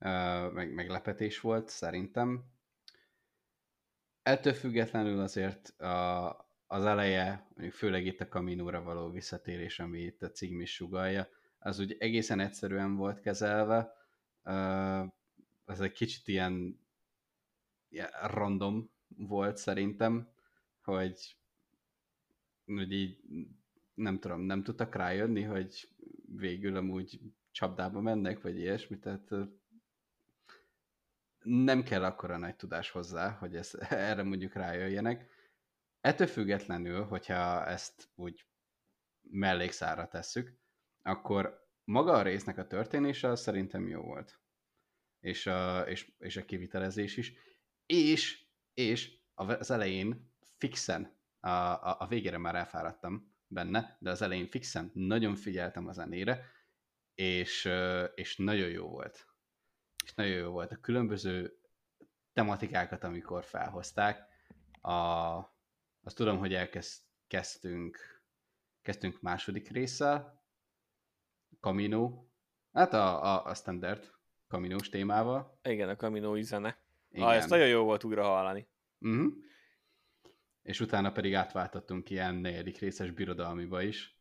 [0.00, 2.44] uh, meg meglepetés volt szerintem.
[4.22, 6.28] Ettől függetlenül azért a,
[6.66, 11.28] az eleje, mondjuk főleg itt a kaminóra való visszatérés, ami itt a cím is sugalja,
[11.58, 13.94] az úgy egészen egyszerűen volt kezelve.
[15.64, 16.80] Ez egy kicsit ilyen,
[17.88, 20.28] ilyen random volt szerintem,
[20.82, 21.36] hogy,
[22.64, 23.20] hogy így
[23.94, 25.88] nem tudom, nem tudtak rájönni, hogy
[26.36, 29.28] végül amúgy csapdába mennek, vagy ilyesmi, tehát
[31.42, 35.30] nem kell akkora nagy tudás hozzá, hogy ez, erre mondjuk rájöjjenek.
[36.00, 38.46] Ettől függetlenül, hogyha ezt úgy
[39.30, 40.58] mellékszára tesszük,
[41.02, 44.40] akkor maga a résznek a történése szerintem jó volt.
[45.20, 47.32] És a, és, és a kivitelezés is.
[47.86, 54.46] És, és az elején fixen, a, a, a végére már elfáradtam, benne, de az elején
[54.46, 56.44] fixen nagyon figyeltem a zenére,
[57.14, 57.68] és,
[58.14, 59.26] és nagyon jó volt.
[60.04, 61.60] És nagyon jó volt a különböző
[62.32, 64.28] tematikákat, amikor felhozták.
[64.80, 64.92] A,
[66.02, 68.16] azt tudom, hogy elkezdtünk
[68.82, 70.45] kezdtünk második résszel,
[71.66, 72.24] Camino,
[72.72, 74.10] hát a, a, a standard
[74.48, 75.58] Caminós témával.
[75.62, 76.78] Igen, a Camino zene.
[77.10, 77.26] Igen.
[77.26, 78.68] Ah, ezt nagyon jó volt újra hallani.
[79.00, 79.32] Uh-huh
[80.66, 84.18] és utána pedig átváltottunk ilyen negyedik részes birodalmiba is.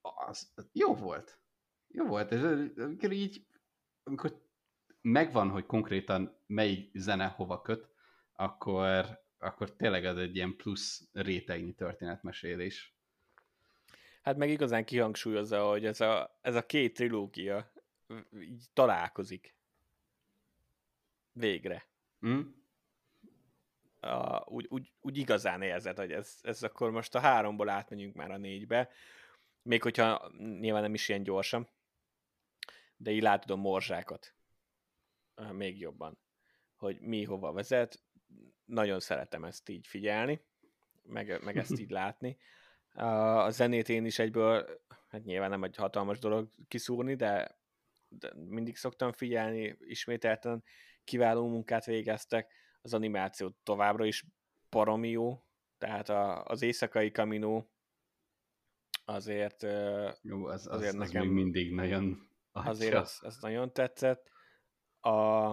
[0.00, 1.40] Az, az jó volt.
[1.88, 2.32] Jó volt.
[2.32, 2.42] Ez,
[2.76, 3.46] amikor így,
[4.02, 4.42] amikor
[5.00, 7.88] megvan, hogy konkrétan melyik zene hova köt,
[8.32, 12.97] akkor, akkor tényleg az egy ilyen plusz rétegnyi történetmesélés.
[14.22, 17.72] Hát meg igazán kihangsúlyozza, hogy ez a, ez a két trilógia
[18.40, 19.56] így találkozik.
[21.32, 21.86] Végre.
[22.26, 22.40] Mm?
[24.00, 28.30] a, úgy, úgy, úgy igazán érzed, hogy ez, ez akkor most a háromból átmegyünk már
[28.30, 28.90] a négybe,
[29.62, 31.68] még hogyha nyilván nem is ilyen gyorsan,
[32.96, 34.34] de így látod a morzsákat
[35.52, 36.18] még jobban,
[36.76, 38.02] hogy mi hova vezet.
[38.64, 40.44] Nagyon szeretem ezt így figyelni,
[41.02, 42.38] meg, meg ezt így látni.
[42.92, 47.58] A zenét én is egyből, hát nyilván nem egy hatalmas dolog kiszúrni, de,
[48.08, 50.64] de mindig szoktam figyelni, ismételten
[51.04, 54.24] kiváló munkát végeztek, az animáció továbbra is
[54.68, 55.42] paromi jó,
[55.78, 57.70] tehát a, az éjszakai kaminó
[59.04, 59.62] azért,
[60.22, 62.68] jó, az, az, azért az nekem még mindig nagyon atya.
[62.68, 64.30] azért az, az nagyon tetszett.
[65.00, 65.52] A,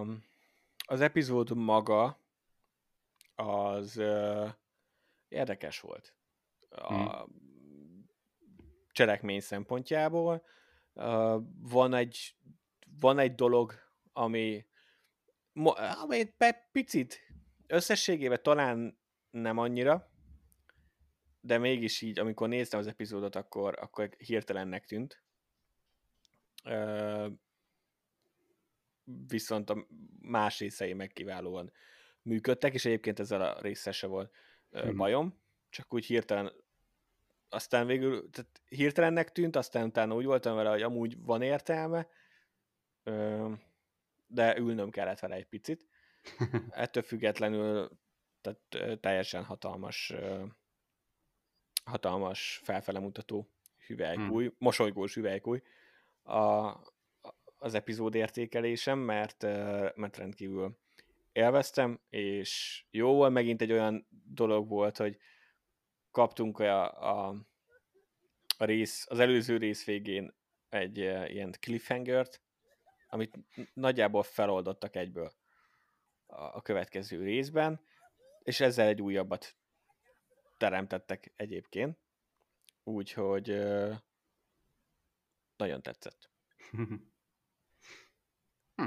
[0.86, 2.20] az epizód maga
[3.34, 4.48] az uh,
[5.28, 6.15] érdekes volt.
[6.76, 8.08] A hmm.
[8.92, 10.44] cselekmény szempontjából
[11.60, 12.36] van egy
[13.00, 13.74] van egy dolog,
[14.12, 14.66] ami
[16.02, 16.34] ami
[16.72, 17.20] picit
[17.66, 18.98] összességében talán
[19.30, 20.10] nem annyira,
[21.40, 25.22] de mégis így, amikor néztem az epizódot, akkor, akkor hirtelennek tűnt.
[26.64, 27.28] Ö,
[29.04, 29.86] viszont a
[30.20, 31.72] más részei meg kiválóan
[32.22, 34.32] működtek, és egyébként ezzel a része se volt
[34.70, 34.96] hmm.
[34.96, 36.52] bajom, csak úgy hirtelen
[37.48, 42.08] aztán végül, tehát hirtelennek tűnt, aztán utána úgy voltam vele, hogy amúgy van értelme,
[44.26, 45.86] de ülnöm kellett vele egy picit.
[46.70, 47.90] Ettől függetlenül
[48.40, 50.12] tehát teljesen hatalmas
[51.84, 53.48] hatalmas felfele mutató
[53.86, 54.56] hüvelykúj, hmm.
[54.58, 55.62] mosolygós hüvelykúj
[56.22, 56.72] a,
[57.58, 59.42] az epizód értékelésem, mert,
[59.94, 60.78] mert rendkívül
[61.32, 65.18] élveztem, és jó volt, megint egy olyan dolog volt, hogy
[66.16, 67.34] kaptunk a, a,
[68.58, 70.34] a rész, az előző rész végén
[70.68, 72.42] egy ilyen cliffhangert,
[73.08, 73.38] amit
[73.72, 75.32] nagyjából feloldottak egyből
[76.26, 77.80] a, a következő részben,
[78.42, 79.56] és ezzel egy újabbat
[80.56, 81.98] teremtettek egyébként,
[82.82, 83.48] úgyhogy
[85.56, 86.30] nagyon tetszett.
[88.76, 88.84] hm.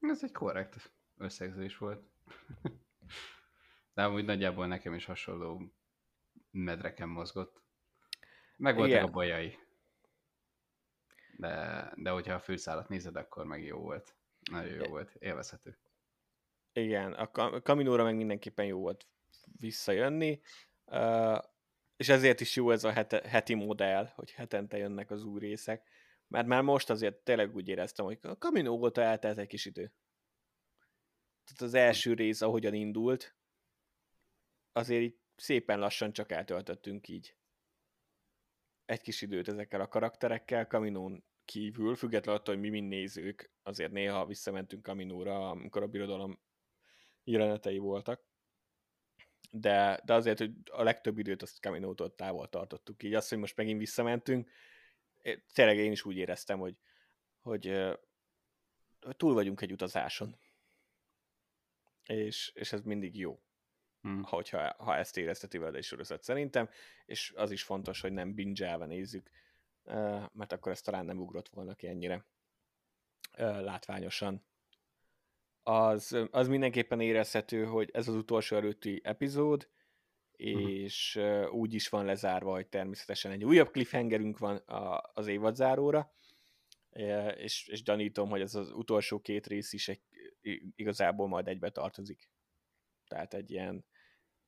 [0.00, 2.10] Ez egy korrekt összegzés volt.
[3.94, 5.72] De amúgy nagyjából nekem is hasonló
[6.54, 7.62] medreken mozgott.
[8.56, 9.04] Meg voltak Igen.
[9.04, 9.58] a bajai.
[11.36, 14.16] De, de hogyha a főszálat nézed, akkor meg jó volt.
[14.50, 15.78] Nagyon jó volt, élvezhető.
[16.72, 19.06] Igen, a Kaminóra meg mindenképpen jó volt
[19.58, 20.40] visszajönni,
[21.96, 22.92] és ezért is jó ez a
[23.24, 25.88] heti modell, hogy hetente jönnek az új részek,
[26.26, 29.92] mert már most azért tényleg úgy éreztem, hogy a Camino óta eltelt egy kis idő.
[31.44, 33.36] Tehát az első rész, ahogyan indult,
[34.72, 37.36] azért így szépen lassan csak eltöltöttünk így
[38.84, 43.92] egy kis időt ezekkel a karakterekkel, Kaminón kívül, függetlenül attól, hogy mi mind nézők, azért
[43.92, 46.40] néha visszamentünk Kaminóra, amikor a birodalom
[47.24, 48.24] jelenetei voltak
[49.56, 53.02] de, de azért, hogy a legtöbb időt azt Caminótól távol tartottuk.
[53.02, 54.50] Így azt, hogy most megint visszamentünk,
[55.52, 56.76] tényleg én is úgy éreztem, hogy,
[57.40, 57.66] hogy,
[59.00, 60.36] hogy túl vagyunk egy utazáson.
[62.02, 63.42] És, és ez mindig jó.
[64.04, 64.22] Hmm.
[64.22, 66.68] Hogyha, ha ezt érezteti veled egy sorozat szerintem,
[67.06, 69.30] és az is fontos, hogy nem binge nézzük,
[70.32, 72.26] mert akkor ez talán nem ugrott volna ki ennyire
[73.36, 74.44] látványosan
[75.62, 79.68] az, az mindenképpen érezhető, hogy ez az utolsó előtti epizód,
[80.36, 80.68] mhm.
[80.68, 81.54] és uh-huh.
[81.54, 86.12] úgy is van lezárva, hogy természetesen egy újabb cliffhangerünk van a, az évadzáróra,
[87.36, 90.00] és, és gyanítom, hogy ez az utolsó két rész is egy,
[90.76, 92.30] igazából majd egybe tartozik.
[93.08, 93.84] Tehát egy ilyen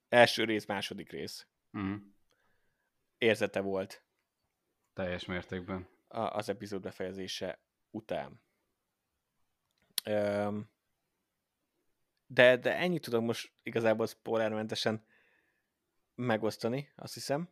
[0.08, 1.46] első rész, második rész.
[1.72, 2.00] Uh-huh.
[3.18, 4.04] Érzete volt.
[4.92, 5.88] Teljes mértékben.
[6.08, 8.40] A, az epizód befejezése után.
[10.04, 10.70] Um,
[12.26, 15.06] de, de ennyit tudom most igazából spoilermentesen
[16.14, 17.48] megosztani, azt hiszem.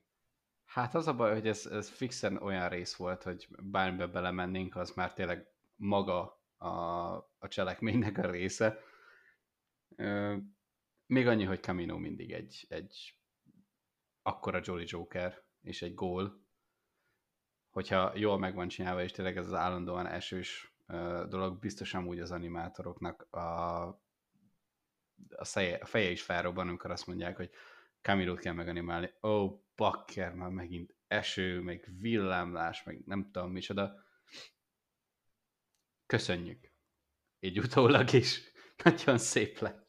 [0.64, 4.90] Hát az a baj, hogy ez, ez fixen olyan rész volt, hogy bármibe belemennénk, az
[4.90, 6.68] már tényleg maga a,
[7.38, 8.78] a cselekménynek a része.
[11.06, 13.18] Még annyi, hogy Camino mindig egy, egy
[14.22, 16.46] akkora Jolly Joker és egy gól,
[17.70, 20.74] hogyha jól meg van csinálva, és tényleg ez az állandóan esős
[21.29, 24.02] dolog, biztosan úgy az animátoroknak a
[25.29, 27.50] a, feje, a feje is felrobban, amikor azt mondják, hogy
[28.00, 29.12] Camilót kell meganimálni.
[29.22, 33.94] Ó, oh, bakker, már megint eső, meg villámlás, meg nem tudom micsoda.
[36.06, 36.72] Köszönjük.
[37.40, 38.40] Így utólag is.
[38.85, 39.83] Nagyon szép lett.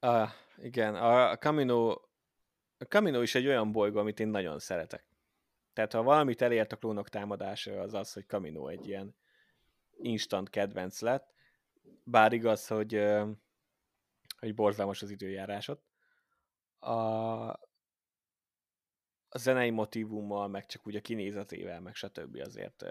[0.00, 1.90] Uh, igen, a Camino,
[2.78, 5.04] a Camino is egy olyan bolygó, amit én nagyon szeretek.
[5.72, 9.16] Tehát ha valamit elért a klónok támadása, az az, hogy Camino egy ilyen
[9.96, 11.34] instant kedvenc lett.
[12.04, 13.04] Bár igaz, hogy
[14.38, 15.82] hogy borzalmas az időjárásot.
[16.78, 16.92] A,
[19.28, 22.36] a zenei motivummal, meg csak úgy a kinézetével, meg stb.
[22.44, 22.84] azért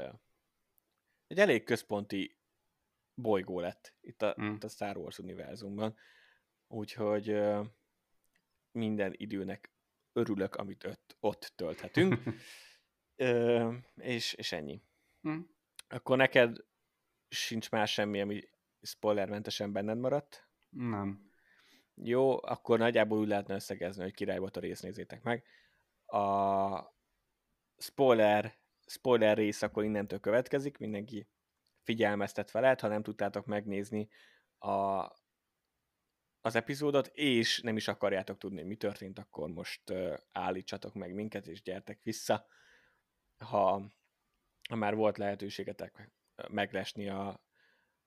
[1.27, 2.37] egy elég központi
[3.13, 4.53] bolygó lett itt a, Mm.
[4.53, 5.95] itt a Star Wars univerzumban.
[6.67, 7.39] Úgyhogy
[8.71, 9.71] minden időnek
[10.13, 12.19] örülök, amit ott, ott tölthetünk.
[13.15, 14.81] Ö, és, és ennyi.
[15.27, 15.39] Mm.
[15.87, 16.57] Akkor neked
[17.29, 18.43] sincs más semmi, ami
[18.81, 20.49] spoilermentesen benned maradt?
[20.69, 21.31] Nem.
[21.93, 25.43] Jó, akkor nagyjából úgy lehetne összegezni, hogy király volt a rész, nézzétek meg.
[26.05, 26.95] A
[27.77, 31.27] spoiler, spoiler rész akkor innentől következik, mindenki
[31.83, 34.09] figyelmeztet veled, ha nem tudtátok megnézni
[34.57, 35.05] a,
[36.47, 39.93] az epizódot, és nem is akarjátok tudni, mi történt, akkor most
[40.31, 42.45] állítsatok meg minket, és gyertek vissza,
[43.37, 43.81] ha,
[44.69, 46.11] ha már volt lehetőségetek
[46.47, 47.27] meglesni a,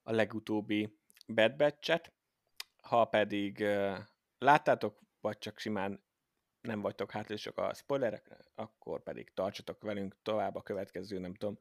[0.02, 2.12] a legutóbbi Bad Batch-et,
[2.82, 3.64] ha pedig
[4.38, 6.04] láttátok, vagy csak simán
[6.60, 11.58] nem vagytok hátlósak a spoilerekre, akkor pedig tartsatok velünk tovább a következő, nem tudom,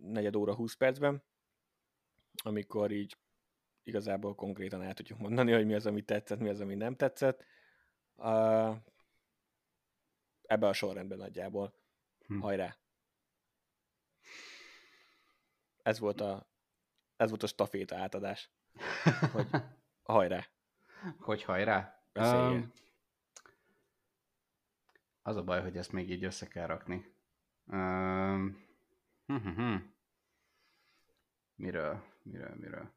[0.00, 1.22] negyed óra, 20 percben,
[2.42, 3.16] amikor így
[3.82, 7.44] igazából konkrétan el tudjuk mondani, hogy mi az, ami tetszett, mi az, ami nem tetszett.
[8.16, 8.76] Uh,
[10.42, 11.74] ebbe a sorrendben nagyjából.
[12.26, 12.40] Hm.
[12.40, 12.76] Hajrá!
[15.82, 16.48] Ez volt a,
[17.16, 18.50] ez volt a staféta átadás.
[19.32, 19.48] Hogy
[20.02, 20.46] hajrá!
[21.18, 22.02] Hogy hajrá?
[22.14, 22.72] Um,
[25.22, 27.14] az a baj, hogy ezt még így össze kell rakni.
[27.66, 28.66] Um,
[29.26, 29.76] hm, hm, hm.
[31.54, 32.90] Miről, miről, miről?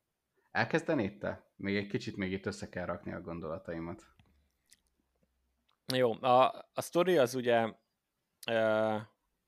[0.54, 1.44] Elkezdenéd te?
[1.56, 4.04] Még egy kicsit még itt össze kell rakni a gondolataimat.
[5.94, 7.74] Jó, a, a sztori az ugye
[8.48, 8.98] ö,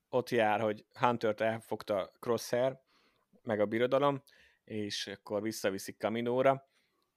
[0.10, 2.80] ott jár, hogy Hunter-t elfogta Crosshair,
[3.43, 4.24] meg a birodalom,
[4.64, 6.70] és akkor visszaviszik Kaminóra,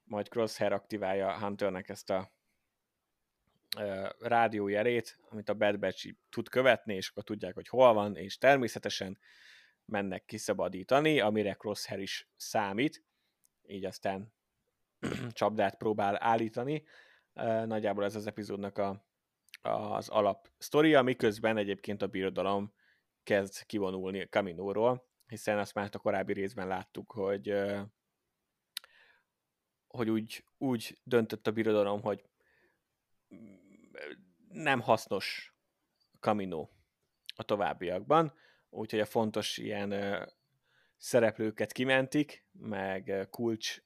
[0.03, 2.31] majd Crosshair aktiválja Hunternek ezt a
[4.19, 9.19] rádiójelét, amit a Bad Batch tud követni, és akkor tudják, hogy hol van, és természetesen
[9.85, 13.07] mennek kiszabadítani, amire Crosshair is számít,
[13.69, 14.33] így aztán
[15.31, 16.83] csapdát próbál állítani.
[17.65, 19.05] Nagyjából ez az epizódnak a,
[19.61, 22.73] az alap sztoria, miközben egyébként a birodalom
[23.23, 27.53] kezd kivonulni Kaminóról, hiszen azt már a korábbi részben láttuk, hogy
[29.87, 32.23] hogy úgy, úgy döntött a birodalom, hogy
[34.49, 35.53] nem hasznos
[36.19, 36.69] Kamino
[37.35, 38.33] a továbbiakban,
[38.69, 39.91] úgyhogy a fontos ilyen
[40.99, 43.81] szereplőket kimentik, meg kulcs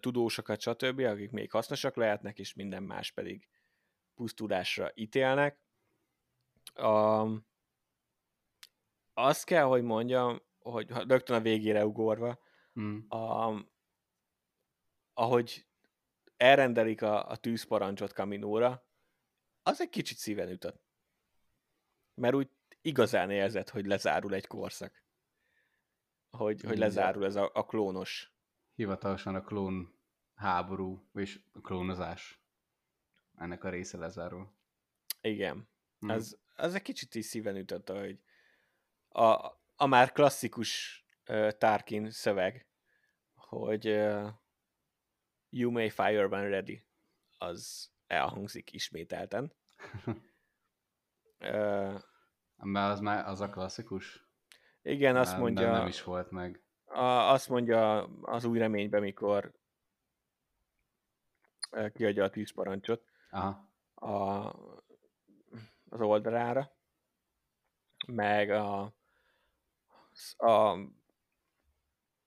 [0.00, 3.48] tudósokat, stb., akik még hasznosak lehetnek, és minden más pedig
[4.14, 5.60] pusztulásra ítélnek.
[6.74, 7.26] A,
[9.12, 12.40] azt kell, hogy mondjam, hogy rögtön a végére ugorva,
[12.80, 12.98] Mm.
[13.08, 13.54] a,
[15.14, 15.66] ahogy
[16.36, 18.86] elrendelik a, a tűzparancsot Kaminóra,
[19.62, 20.82] az egy kicsit szíven ütött.
[22.14, 22.50] Mert úgy
[22.80, 25.02] igazán érzed, hogy lezárul egy korszak.
[26.36, 28.32] Hogy, hogy lezárul ez a, a klónos.
[28.74, 29.94] Hivatalosan a klón
[30.34, 32.40] háború, és a klónozás.
[33.36, 34.52] Ennek a része lezárul.
[35.20, 35.68] Igen.
[36.06, 36.10] Mm.
[36.10, 38.20] Ez, ez egy kicsit is szíven ütött, hogy
[39.08, 42.66] a, a már klasszikus uh, Tarkin szöveg,
[43.34, 44.28] hogy uh,
[45.48, 46.84] you may fire when ready,
[47.38, 49.52] az elhangzik ismételten.
[51.40, 52.00] uh,
[52.56, 54.30] Mert az már az a klasszikus?
[54.82, 56.60] Igen, azt Nem- mondja, Nem, nem is volt meg.
[56.84, 59.52] a, azt mondja az új reményben, mikor
[61.94, 63.68] kiadja a tűzparancsot Aha.
[63.94, 64.12] a,
[65.88, 66.70] az oldalára,
[68.06, 68.80] meg a,
[70.36, 70.78] a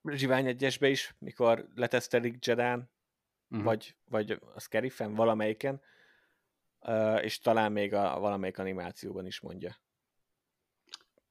[0.04, 2.90] Zsivány egyesbe is, mikor letesztelik Jedán,
[3.48, 3.64] Mhm.
[3.64, 5.82] vagy, vagy a Scarifen, valamelyiken,
[7.22, 9.76] és talán még a valamelyik animációban is mondja,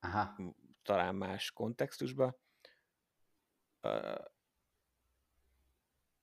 [0.00, 0.34] Aha.
[0.84, 2.36] Talán más kontextusban.
[3.80, 4.14] Ö,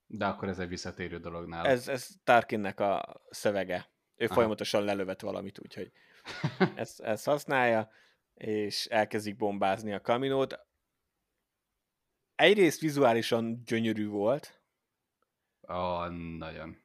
[0.07, 1.67] De akkor ez egy visszatérő dolog nála.
[1.67, 3.89] Ez, ez Tarkinnek a szövege.
[4.15, 4.33] Ő Aha.
[4.33, 5.91] folyamatosan lelövet valamit, úgyhogy
[6.75, 7.89] ezt, ezt használja,
[8.33, 10.59] és elkezdik bombázni a kaminót.
[12.35, 14.61] Egyrészt vizuálisan gyönyörű volt,
[15.69, 16.05] Ó,
[16.37, 16.77] nagyon.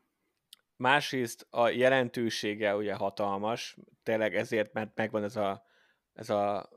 [0.76, 5.64] másrészt a jelentősége ugye hatalmas, tényleg ezért, mert megvan ez a,
[6.12, 6.70] ez a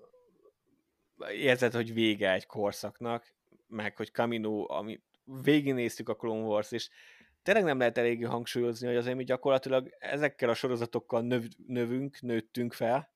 [1.31, 3.33] érzet, hogy vége egy korszaknak,
[3.67, 6.89] meg hogy Camino, ami végignéztük a Clone Wars, és
[7.43, 12.73] tényleg nem lehet eléggé hangsúlyozni, hogy azért mi gyakorlatilag ezekkel a sorozatokkal növ, növünk, nőttünk
[12.73, 13.13] fel,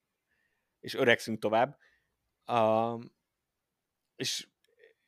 [0.79, 1.77] és öregszünk tovább.
[2.47, 3.11] Um,
[4.15, 4.47] és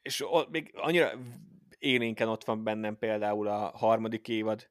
[0.01, 1.11] és ott még annyira
[1.77, 4.69] élénken ott van bennem például a harmadik évad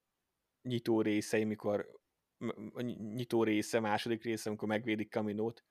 [0.63, 2.01] nyitó részei, mikor
[2.75, 2.81] a
[3.15, 5.65] nyitó része, második része, amikor megvédik Kaminót,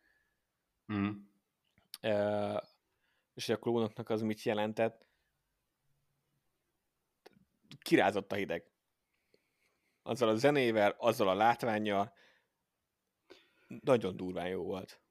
[0.93, 1.09] Mm.
[3.33, 5.05] És hogy a klónoknak az mit jelentett,
[7.81, 8.71] kirázott a hideg.
[10.01, 12.13] Azzal a zenével, azzal a látványjal,
[13.67, 15.01] nagyon durván jó volt.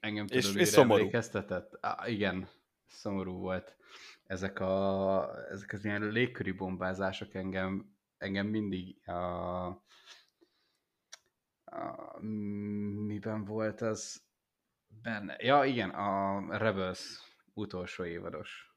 [0.00, 0.98] Engem És- tudod, és mire szomorú.
[0.98, 1.78] emlékeztetett?
[1.80, 2.48] Á, igen,
[2.86, 3.76] szomorú volt.
[4.24, 9.66] Ezek, a, ezek az ilyen légköri bombázások engem, engem mindig a,
[11.64, 12.18] a,
[13.06, 14.22] miben volt az
[15.02, 15.36] benne?
[15.38, 17.20] Ja, igen, a Rebels
[17.54, 18.74] utolsó évados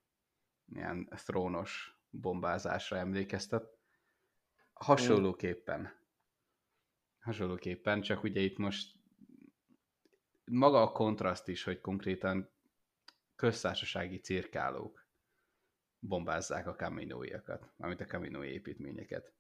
[0.66, 3.78] ilyen trónos bombázásra emlékeztet.
[4.74, 6.02] Hasonlóképpen.
[7.20, 8.96] Hasonlóképpen, csak ugye itt most
[10.46, 12.52] maga a kontraszt is, hogy konkrétan
[13.36, 15.08] köztársasági cirkálók
[16.00, 19.34] bombázzák a kaminóiakat, amit a kaminói építményeket.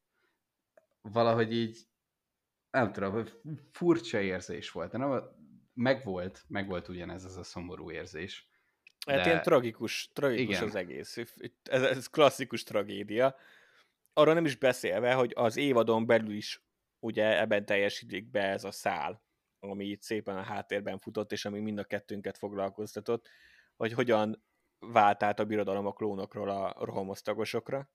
[1.01, 1.87] Valahogy így,
[2.71, 3.25] nem tudom,
[3.71, 4.91] furcsa érzés volt.
[4.91, 5.21] De nem,
[5.73, 8.47] megvolt, megvolt ugyanez az a szomorú érzés.
[9.05, 10.67] Hát De- ilyen tragikus, tragikus Igen.
[10.67, 11.17] az egész.
[11.63, 13.35] Ez, ez klasszikus tragédia.
[14.13, 16.63] Arra nem is beszélve, hogy az évadon belül is
[16.99, 19.23] ugye ebben teljesítik be ez a szál,
[19.59, 23.29] ami itt szépen a háttérben futott, és ami mind a kettőnket foglalkoztatott,
[23.75, 24.43] hogy hogyan
[24.79, 27.89] vált át a birodalom a klónokról a rohamosztagosokra.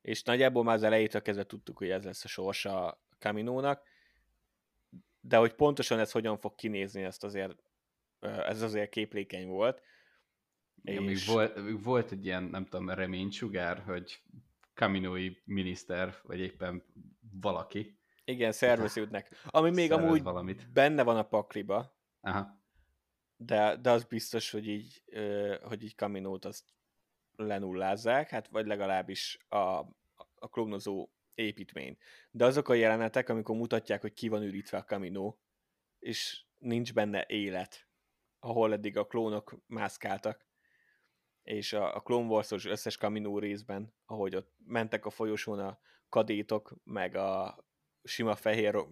[0.00, 3.82] És nagyjából már az elejétől kezdve tudtuk, hogy ez lesz a sorsa a Kaminónak,
[5.24, 7.62] de hogy pontosan ez hogyan fog kinézni, ezt azért,
[8.20, 9.82] ez azért képlékeny volt.
[10.82, 14.22] Igen, még És- volt, még volt egy ilyen, nem tudom, reménysugár, hogy
[14.74, 16.84] kaminói miniszter, vagy éppen
[17.40, 19.36] valaki Igen, szerveződnek.
[19.46, 20.72] Ami még szervez amúgy valamit.
[20.72, 22.62] benne van a pakliba, Aha.
[23.36, 25.02] de, de az biztos, hogy így,
[25.62, 26.64] hogy így Kaminót azt
[27.36, 29.56] lenullázzák, hát vagy legalábbis a,
[30.34, 31.96] a klónozó építmény.
[32.30, 35.40] De azok a jelenetek, amikor mutatják, hogy ki van ürítve a Kaminó,
[35.98, 37.88] és nincs benne élet,
[38.38, 40.46] ahol eddig a klónok mászkáltak,
[41.42, 46.74] és a, a Clone Wars-os összes Kaminó részben, ahogy ott mentek a folyosón a kadétok,
[46.84, 47.64] meg a
[48.02, 48.86] sima fehér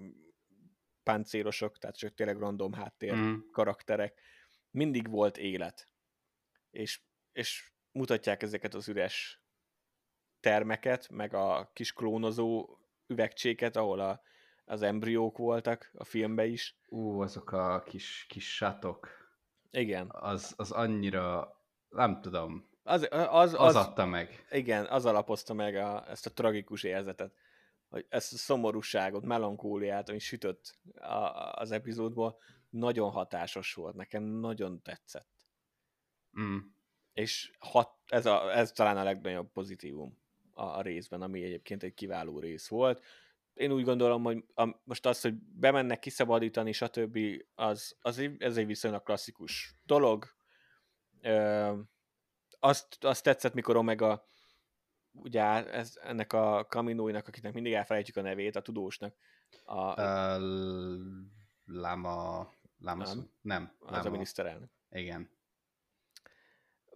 [1.02, 3.38] páncélosok, tehát csak tényleg random háttér Mm.
[3.52, 4.20] karakterek,
[4.70, 5.88] mindig volt élet.
[6.70, 9.42] És, és mutatják ezeket az üres
[10.40, 12.68] termeket, meg a kis klónozó
[13.06, 14.20] üvegcséket, ahol a,
[14.64, 16.76] az embriók voltak a filmben is.
[16.88, 19.08] Ú, azok a kis, kis sátok,
[19.70, 20.06] Igen.
[20.10, 21.56] az, az annyira,
[21.88, 24.46] nem tudom, Az, az, az, az, adta meg.
[24.50, 27.34] igen, az alapozta meg a, ezt a tragikus érzetet,
[27.88, 32.38] hogy ezt a szomorúságot, melankóliát, ami sütött a, az epizódból,
[32.68, 35.28] nagyon hatásos volt, nekem nagyon tetszett.
[36.40, 36.58] Mm.
[37.12, 40.19] és hat, ez, a, ez talán a legnagyobb pozitívum
[40.60, 43.04] a, a részben, ami egyébként egy kiváló rész volt.
[43.54, 47.18] Én úgy gondolom, hogy a, most az, hogy bemennek kiszabadítani, stb.,
[47.54, 50.24] az, az egy, ez egy viszonylag klasszikus dolog.
[51.20, 51.72] Ö,
[52.58, 54.28] azt, azt tetszett, mikor Omega
[55.12, 55.42] ugye
[55.72, 59.14] ez, ennek a kaminóinak, akinek mindig elfelejtjük a nevét, a tudósnak,
[59.64, 60.42] a, Uh,
[61.64, 62.52] Lama...
[62.78, 63.30] Lama Nem.
[63.40, 63.72] nem.
[63.78, 64.08] az Lama.
[64.08, 64.70] a miniszterelnök.
[64.90, 65.30] Igen.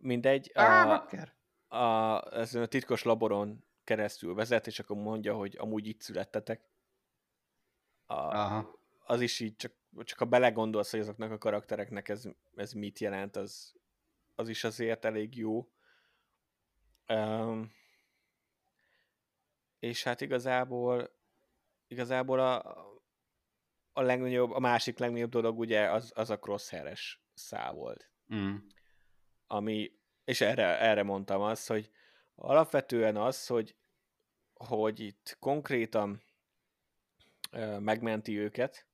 [0.01, 1.35] Mindegy, Ah, a, bakker.
[1.75, 6.69] A, ezen a titkos laboron keresztül vezet, és akkor mondja, hogy amúgy itt születtetek.
[8.07, 8.79] A, Aha.
[9.05, 13.37] az is így, csak, csak ha belegondolsz, hogy azoknak a karaktereknek ez, ez mit jelent,
[13.37, 13.75] az,
[14.35, 15.69] az is azért elég jó.
[17.09, 17.73] Um,
[19.79, 21.11] és hát igazából
[21.87, 22.63] igazából a,
[23.93, 28.57] a legnagyobb, a másik legnagyobb dolog ugye az, az a crosshair-es szál volt Mm.
[29.47, 29.93] ami,
[30.25, 31.91] és erre, erre mondtam azt, hogy
[32.35, 33.77] alapvetően az, hogy,
[34.55, 36.23] hogy itt konkrétan
[37.51, 38.87] ö, megmenti őket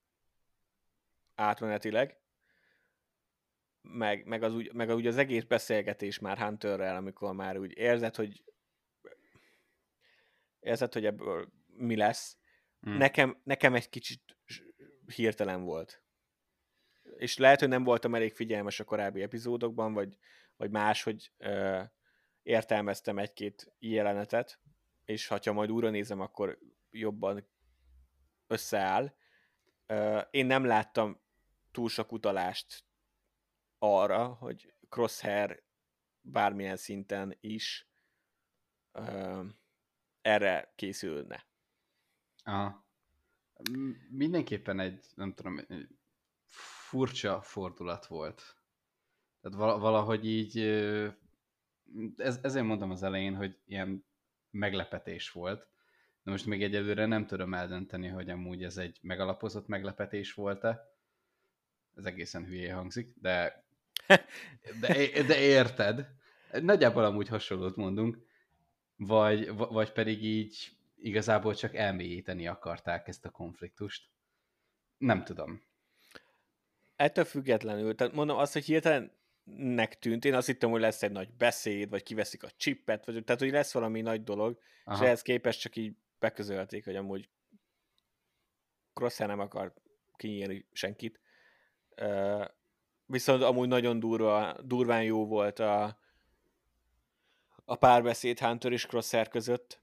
[1.35, 2.19] átmenetileg,
[3.83, 8.15] meg, meg, az úgy, meg úgy az egész beszélgetés már Hunterrel, amikor már úgy érzed,
[8.15, 8.45] hogy
[10.61, 12.37] érzed, hogy ebből mi lesz.
[12.89, 12.97] Mm.
[12.97, 14.37] Nekem, nekem egy kicsit
[15.15, 16.03] hirtelen volt.
[17.17, 20.17] És lehet, hogy nem voltam elég figyelmes a korábbi epizódokban, vagy,
[20.61, 21.83] vagy más, hogy ö,
[22.43, 24.61] értelmeztem egy-két jelenetet,
[25.05, 26.59] és ha majd újra nézem, akkor
[26.91, 27.49] jobban
[28.47, 29.15] összeáll.
[29.87, 31.21] Ö, én nem láttam
[31.71, 32.85] túl sok utalást
[33.79, 35.63] arra, hogy Crosshair
[36.21, 37.91] bármilyen szinten is
[38.93, 39.45] ö,
[40.21, 41.47] erre készülne.
[42.45, 42.87] Aha.
[44.09, 45.89] Mindenképpen egy, nem tudom, egy
[46.89, 48.60] furcsa fordulat volt.
[49.41, 50.59] Tehát vala- valahogy így,
[52.17, 54.05] ez, ezért mondtam az elején, hogy ilyen
[54.51, 55.69] meglepetés volt.
[56.23, 60.89] De most még egyelőre nem tudom eldönteni, hogy amúgy ez egy megalapozott meglepetés volt-e.
[61.97, 63.65] Ez egészen hülyé hangzik, de
[64.81, 66.09] de, de érted?
[66.53, 68.19] Nagyjából amúgy hasonlót mondunk.
[68.97, 74.09] Vagy, vagy pedig így igazából csak elmélyíteni akarták ezt a konfliktust.
[74.99, 75.63] Nem tudom.
[76.97, 79.13] Ettől függetlenül, tehát mondom azt, hogy hirtelen
[79.57, 80.25] nek tűnt.
[80.25, 83.51] Én azt hittem, hogy lesz egy nagy beszéd, vagy kiveszik a csippet, vagy, tehát hogy
[83.51, 84.97] lesz valami nagy dolog, Aha.
[84.97, 87.29] és ehhez képest csak így beközölték, hogy amúgy
[88.95, 89.75] Crosshair nem akar
[90.17, 91.21] kinyírni senkit.
[92.03, 92.45] Uh,
[93.07, 95.99] viszont amúgy nagyon durva, durván jó volt a,
[97.65, 99.81] a párbeszéd Hunter és Crosshair között,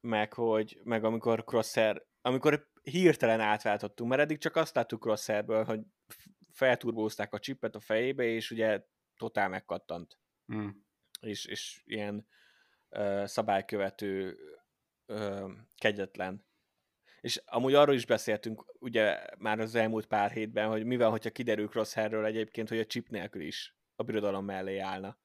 [0.00, 5.80] meg hogy, meg amikor Crosshair, amikor hirtelen átváltottunk, mert eddig csak azt láttuk Crosshairből, hogy
[6.50, 8.86] felturbózták a csippet a fejébe, és ugye
[9.16, 10.18] totál megkattant.
[10.54, 10.68] Mm.
[11.20, 12.26] És, és ilyen
[12.90, 14.38] uh, szabálykövető,
[15.06, 16.46] uh, kegyetlen.
[17.20, 21.68] És amúgy arról is beszéltünk, ugye már az elmúlt pár hétben, hogy mivel, hogyha kiderül
[21.68, 25.18] Crosshairről egyébként, hogy a chip nélkül is a birodalom mellé állna.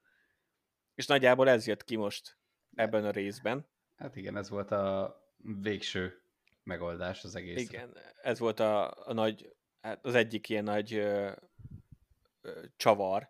[0.95, 2.37] És nagyjából ez jött ki most
[2.75, 3.67] ebben a részben.
[3.95, 5.15] Hát igen, ez volt a
[5.61, 6.23] végső
[6.63, 7.61] megoldás az egész.
[7.61, 11.31] Igen, ez volt a, a nagy, hát az egyik ilyen nagy ö,
[12.41, 13.29] ö, csavar,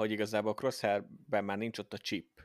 [0.00, 2.42] hogy igazából a Crosshair-ben már nincs ott a chip,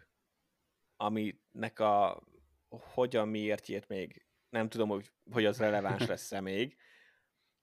[0.98, 2.24] aminek a
[2.70, 6.78] hogyan, miért jött még, nem tudom, hogy, hogy az releváns lesz-e még,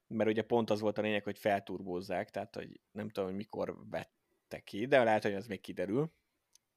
[0.07, 3.88] mert ugye pont az volt a lényeg, hogy felturbózzák, tehát hogy nem tudom, hogy mikor
[3.90, 6.12] vette ki, de lehet, hogy ez még kiderül.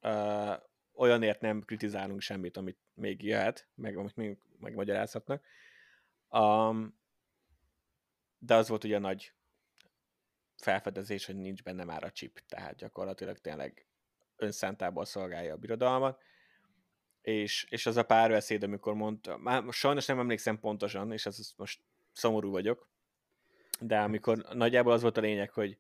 [0.02, 0.54] Uh,
[0.94, 5.46] olyanért nem kritizálunk semmit, amit még jöhet, meg amit még megmagyarázhatnak.
[6.30, 7.00] Um,
[8.38, 9.35] de az volt ugye a nagy
[10.58, 13.88] felfedezés, hogy nincs benne már a chip, tehát gyakorlatilag tényleg
[14.36, 16.22] önszántából szolgálja a birodalmat,
[17.22, 21.82] és, és az a párbeszéd, amikor mondta, már sajnos nem emlékszem pontosan, és ez most
[22.12, 22.90] szomorú vagyok,
[23.80, 25.78] de amikor nagyjából az volt a lényeg, hogy,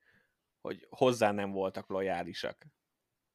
[0.61, 2.65] hogy hozzá nem voltak lojálisak,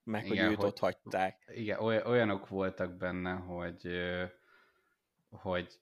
[0.05, 1.45] meg igen, hogy őt hogy, ott hagyták.
[1.47, 3.89] Igen, olyanok voltak benne, hogy,
[5.31, 5.81] hogy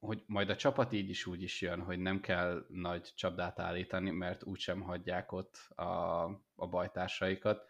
[0.00, 4.10] hogy majd a csapat így is úgy is jön, hogy nem kell nagy csapdát állítani,
[4.10, 6.24] mert úgysem hagyják ott a,
[6.54, 7.64] a bajtársaikat,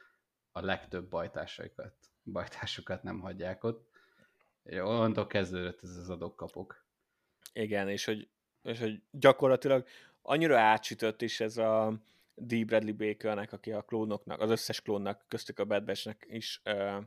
[0.52, 3.88] a legtöbb bajtársaikat, bajtársukat nem hagyják ott.
[4.64, 6.84] Onnantól kezdődött ez az adok-kapok.
[7.52, 8.28] Igen, és hogy,
[8.62, 9.86] és hogy gyakorlatilag
[10.22, 12.00] annyira átsütött is ez a
[12.34, 12.66] D.
[12.66, 17.02] Bradley Bakernek, aki a klónoknak, az összes klónnak, köztük a Bad Batch-nek is uh,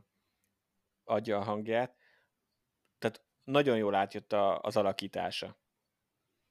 [1.04, 1.96] adja a hangját.
[3.50, 5.58] Nagyon jól átjött a, az alakítása.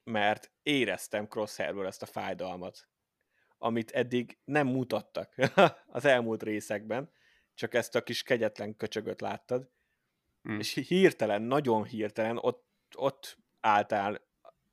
[0.03, 2.89] Mert éreztem Crosshairből ezt a fájdalmat,
[3.57, 5.35] amit eddig nem mutattak
[5.87, 7.11] az elmúlt részekben,
[7.53, 9.69] csak ezt a kis kegyetlen köcsögöt láttad,
[10.49, 10.59] mm.
[10.59, 14.21] és hirtelen, nagyon hirtelen ott, ott álltál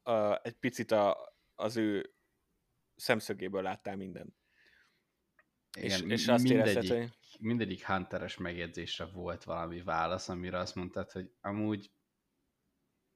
[0.05, 2.15] uh, egy picit a, az ő
[2.97, 4.35] szemszögéből láttál mindent.
[5.79, 7.13] Igen, és, és azt mindegyik, érezted, hogy...
[7.41, 11.91] mindegyik hunteres megjegyzésre volt valami válasz, amire azt mondtad, hogy amúgy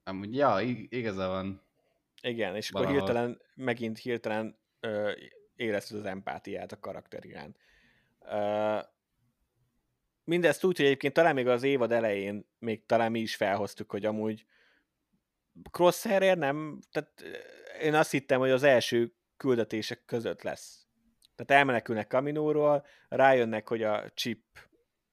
[0.05, 1.63] Amúgy, ja, igaza van.
[2.23, 2.97] Igen, és Valahol.
[2.97, 5.13] akkor hirtelen, megint hirtelen ö,
[5.57, 7.59] érezted az empátiát a karakter iránt.
[8.21, 8.79] Ö,
[10.25, 14.05] mindezt úgy, hogy egyébként talán még az évad elején még talán mi is felhoztuk, hogy
[14.05, 14.47] amúgy
[15.71, 17.23] Crosshair nem, tehát
[17.81, 20.87] én azt hittem, hogy az első küldetések között lesz.
[21.35, 24.45] Tehát elmenekülnek Kaminóról, rájönnek, hogy a chip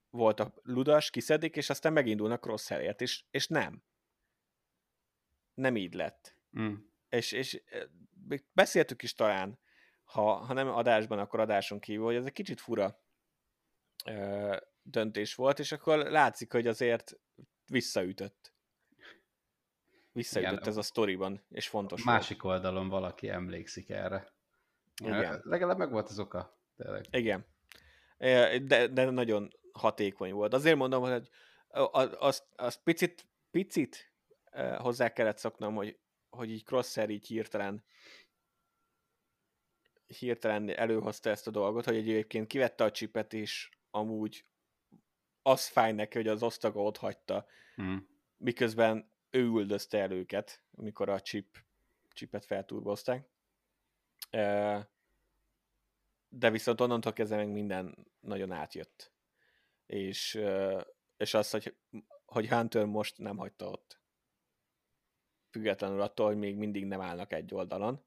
[0.09, 3.83] volt a ludas, kiszedik, és aztán megindulnak Crosshairért, és, és nem
[5.57, 6.35] nem így lett.
[6.59, 6.73] Mm.
[7.09, 7.61] És, és
[8.53, 9.59] beszéltük is talán,
[10.03, 12.99] ha, ha nem adásban, akkor adáson kívül, hogy ez egy kicsit fura
[14.05, 17.19] ö, döntés volt, és akkor látszik, hogy azért
[17.67, 18.53] visszaütött.
[20.11, 22.55] Visszaütött Igen, ez a sztoriban, és fontos Másik volt.
[22.55, 24.31] oldalon valaki emlékszik erre.
[25.03, 25.41] Igen.
[25.43, 26.57] Legalább meg volt az oka.
[26.77, 27.05] Tényleg.
[27.11, 27.45] Igen.
[28.67, 30.53] De, de nagyon hatékony volt.
[30.53, 31.29] Azért mondom, hogy
[32.17, 34.11] azt, azt picit, picit
[34.77, 35.99] hozzá kellett szoknom, hogy,
[36.29, 37.83] hogy így Crosser így hirtelen
[40.07, 44.45] hirtelen előhozta ezt a dolgot, hogy egyébként kivette a csipet, és amúgy
[45.41, 47.47] az fáj neki, hogy az osztaga ott hagyta,
[47.81, 47.97] mm.
[48.37, 51.57] miközben ő üldözte el őket, amikor a chip,
[52.13, 53.27] chipet felturbozták.
[56.29, 59.11] De viszont onnantól kezdve meg minden nagyon átjött.
[59.85, 60.39] És,
[61.17, 61.75] és az, hogy,
[62.25, 63.99] hogy Hunter most nem hagyta ott
[65.57, 68.03] függetlenül attól, hogy még mindig nem állnak egy oldalon.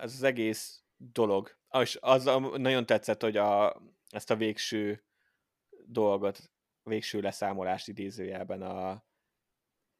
[0.00, 2.24] Ez az egész dolog, és az
[2.56, 5.04] nagyon tetszett, hogy a, ezt a végső
[5.84, 6.50] dolgot,
[6.82, 8.90] végső leszámolást idézőjelben a,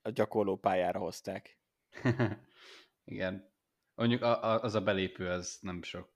[0.03, 1.59] a gyakorló pályára hozták.
[3.05, 3.51] Igen.
[3.95, 6.15] Mondjuk a, a, az a belépő, az nem sok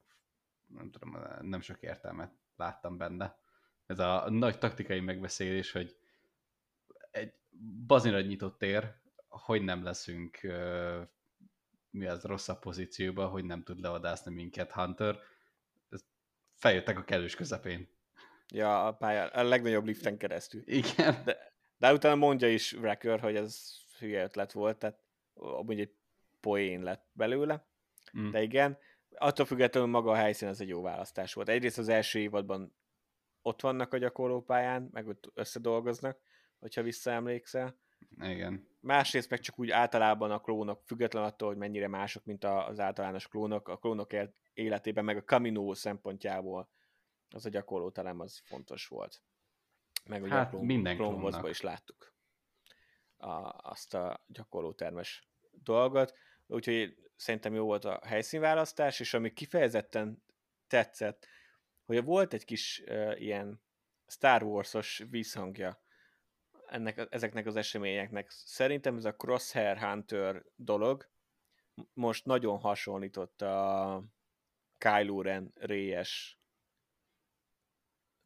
[0.67, 3.39] nem tudom, nem sok értelmet láttam benne.
[3.87, 5.97] Ez a nagy taktikai megbeszélés, hogy
[7.11, 7.35] egy
[7.87, 9.00] bazinagy nyitott tér,
[9.31, 10.41] hogy nem leszünk
[11.91, 15.19] mi az rosszabb pozícióban, hogy nem tud leadászni minket Hunter.
[16.55, 17.89] Feljöttek a kellős közepén.
[18.49, 20.63] Ja, a pálya, a legnagyobb liften keresztül.
[20.65, 21.25] Igen.
[21.25, 25.01] De, de utána mondja is Wrecker, hogy ez hülye ötlet volt, tehát
[25.35, 25.95] amúgy egy
[26.41, 27.67] poén lett belőle.
[28.19, 28.31] Mm.
[28.31, 28.79] De igen,
[29.11, 31.49] attól függetlenül maga a helyszín az egy jó választás volt.
[31.49, 32.75] Egyrészt az első évadban
[33.43, 36.19] ott vannak a gyakorlópályán, meg ott összedolgoznak,
[36.59, 37.79] hogyha visszaemlékszel.
[38.19, 38.69] Igen.
[38.81, 43.29] Másrészt meg csak úgy általában a klónok, független attól, hogy mennyire mások, mint az általános
[43.29, 44.11] klónok, a klónok
[44.53, 46.69] életében, meg a Camino szempontjából
[47.31, 49.23] az a gyakorlótelem az fontos volt.
[50.09, 52.15] Meg ugye hát, a klón, minden klónban is láttuk
[53.17, 56.15] a, azt a gyakorlótermes dolgot.
[56.47, 60.23] Úgyhogy szerintem jó volt a helyszínválasztás, és ami kifejezetten
[60.67, 61.27] tetszett,
[61.85, 63.63] hogy volt egy kis uh, ilyen
[64.07, 65.83] Star Wars-os vízhangja
[66.71, 68.31] ennek, ezeknek az eseményeknek.
[68.31, 71.09] Szerintem ez a Crosshair Hunter dolog
[71.93, 74.05] most nagyon hasonlított a
[74.79, 76.41] Kylo Ren réjes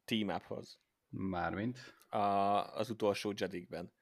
[0.05, 0.80] team uphoz.
[1.09, 1.95] Mármint?
[2.09, 2.18] A,
[2.74, 3.92] az utolsó Jedikben.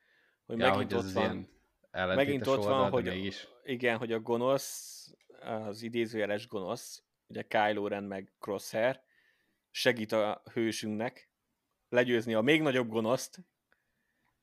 [0.47, 1.49] Hogy ja, megint hogy ott van,
[1.91, 3.49] megint ott van, hogy mégis.
[3.65, 9.03] igen, hogy a gonosz, az idézőjeles gonosz, ugye Kylo Ren meg Crosshair,
[9.71, 11.31] segít a hősünknek
[11.89, 13.41] legyőzni a még nagyobb gonoszt,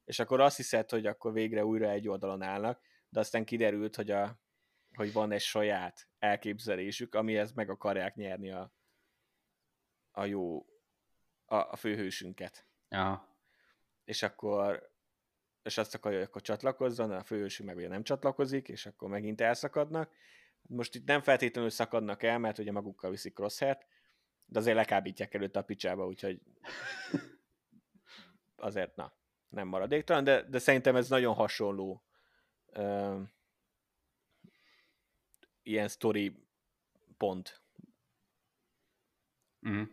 [0.10, 4.12] és akkor azt hiszed, hogy akkor végre újra egy oldalon állnak, de aztán kiderült, hogy,
[4.12, 4.40] a,
[4.94, 8.74] hogy van egy saját elképzelésük, amihez meg akarják nyerni a,
[10.12, 10.66] a jó,
[11.46, 12.66] a, a főhősünket.
[12.90, 13.38] Ja.
[14.04, 14.92] És akkor
[15.64, 19.42] és azt akarja, hogy akkor csatlakozzon, a főhősünk meg ugye nem csatlakozik, és akkor megint
[19.42, 20.14] elszakadnak.
[20.62, 23.78] Most itt nem feltétlenül szakadnak el, mert ugye magukkal viszik crosshair
[24.46, 26.42] de azért lekábítják előtte a picsába, úgyhogy
[28.56, 29.14] azért na,
[29.50, 32.04] nem maradéktalan, de, de szerintem ez nagyon hasonló
[32.66, 33.22] uh,
[35.64, 36.48] ilyen story
[37.18, 37.62] pont.
[39.68, 39.84] Mm.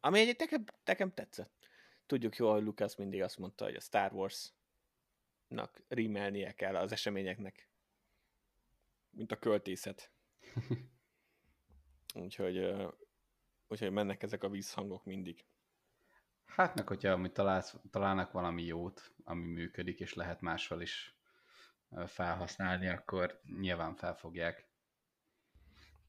[0.00, 1.68] Ami egy nekem, nekem tetszett.
[2.06, 7.70] Tudjuk jól, hogy Lucas mindig azt mondta, hogy a Star Wars-nak rímelnie kell az eseményeknek,
[9.10, 10.10] mint a költészet.
[12.14, 12.74] úgyhogy,
[13.68, 15.44] úgyhogy mennek ezek a vízhangok mindig.
[16.46, 21.16] Hát meg, hogyha amit találsz, találnak valami jót, ami működik, és lehet máshol is
[22.06, 24.68] felhasználni, akkor nyilván felfogják.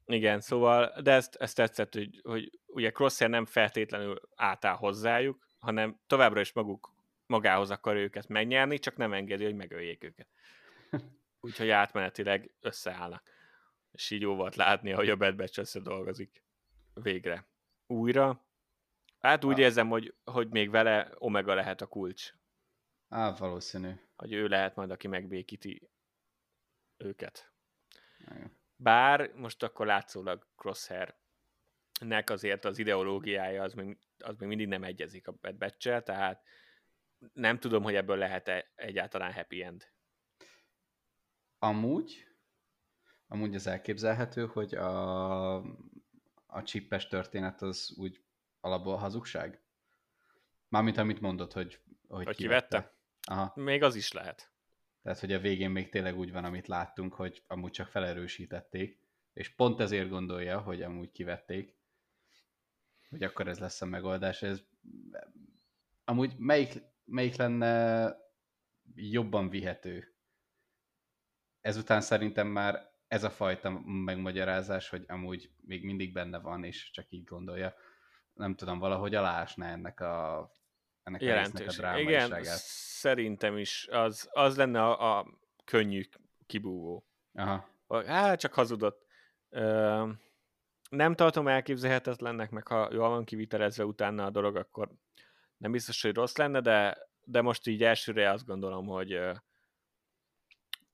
[0.06, 6.00] Igen, szóval, de ezt, ezt tetszett, hogy, hogy ugye Crosshair nem feltétlenül átáll hozzájuk, hanem
[6.08, 6.94] továbbra is maguk
[7.26, 10.28] magához akar őket megnyerni, csak nem engedi, hogy megöljék őket.
[11.42, 13.24] Úgyhogy átmenetileg összeállnak.
[13.92, 16.44] És így jó volt látni, hogy a Bad Batch összedolgozik
[16.94, 17.48] végre.
[17.88, 18.47] Újra,
[19.20, 22.34] Hát úgy érzem, hogy, hogy még vele Omega lehet a kulcs.
[23.10, 23.92] Á, valószínű.
[24.16, 25.90] Hogy ő lehet majd, aki megbékíti
[26.98, 27.52] őket.
[28.76, 31.16] Bár most akkor látszólag Crosshair
[32.00, 36.44] nek azért az ideológiája az még, az még mindig nem egyezik a Bad batch tehát
[37.34, 39.88] nem tudom, hogy ebből lehet-e egyáltalán happy end.
[41.60, 42.28] Amúgy,
[43.28, 45.56] amúgy az elképzelhető, hogy a,
[46.46, 48.22] a csippes történet az úgy
[48.60, 49.62] alapból hazugság?
[50.68, 52.68] Mármint amit mondott, hogy, hogy, hogy kivette.
[52.68, 52.96] kivette?
[53.28, 53.52] Aha.
[53.56, 54.52] Még az is lehet.
[55.02, 59.00] Tehát, hogy a végén még tényleg úgy van, amit láttunk, hogy amúgy csak felerősítették,
[59.34, 61.78] és pont ezért gondolja, hogy amúgy kivették,
[63.10, 64.42] hogy akkor ez lesz a megoldás.
[64.42, 64.62] Ez,
[66.06, 68.16] amúgy melyik, melyik lenne
[68.96, 70.16] jobban vihető?
[71.62, 77.12] Ezután szerintem már ez a fajta megmagyarázás, hogy amúgy még mindig benne van, és csak
[77.12, 77.76] így gondolja,
[78.38, 80.50] nem tudom, valahogy alásná ennek a
[81.04, 81.80] ennek Jelentős.
[81.80, 85.28] a Igen, szerintem is az, az lenne a, a
[85.66, 86.04] könnyű
[86.46, 87.06] kibúvó.
[87.34, 87.68] Aha.
[88.06, 89.06] Hát, csak hazudott.
[89.50, 90.10] Ö,
[90.90, 94.92] nem tartom elképzelhetetlennek, meg ha jól van kivitelezve utána a dolog, akkor
[95.58, 99.20] nem biztos, hogy rossz lenne, de, de most így elsőre azt gondolom, hogy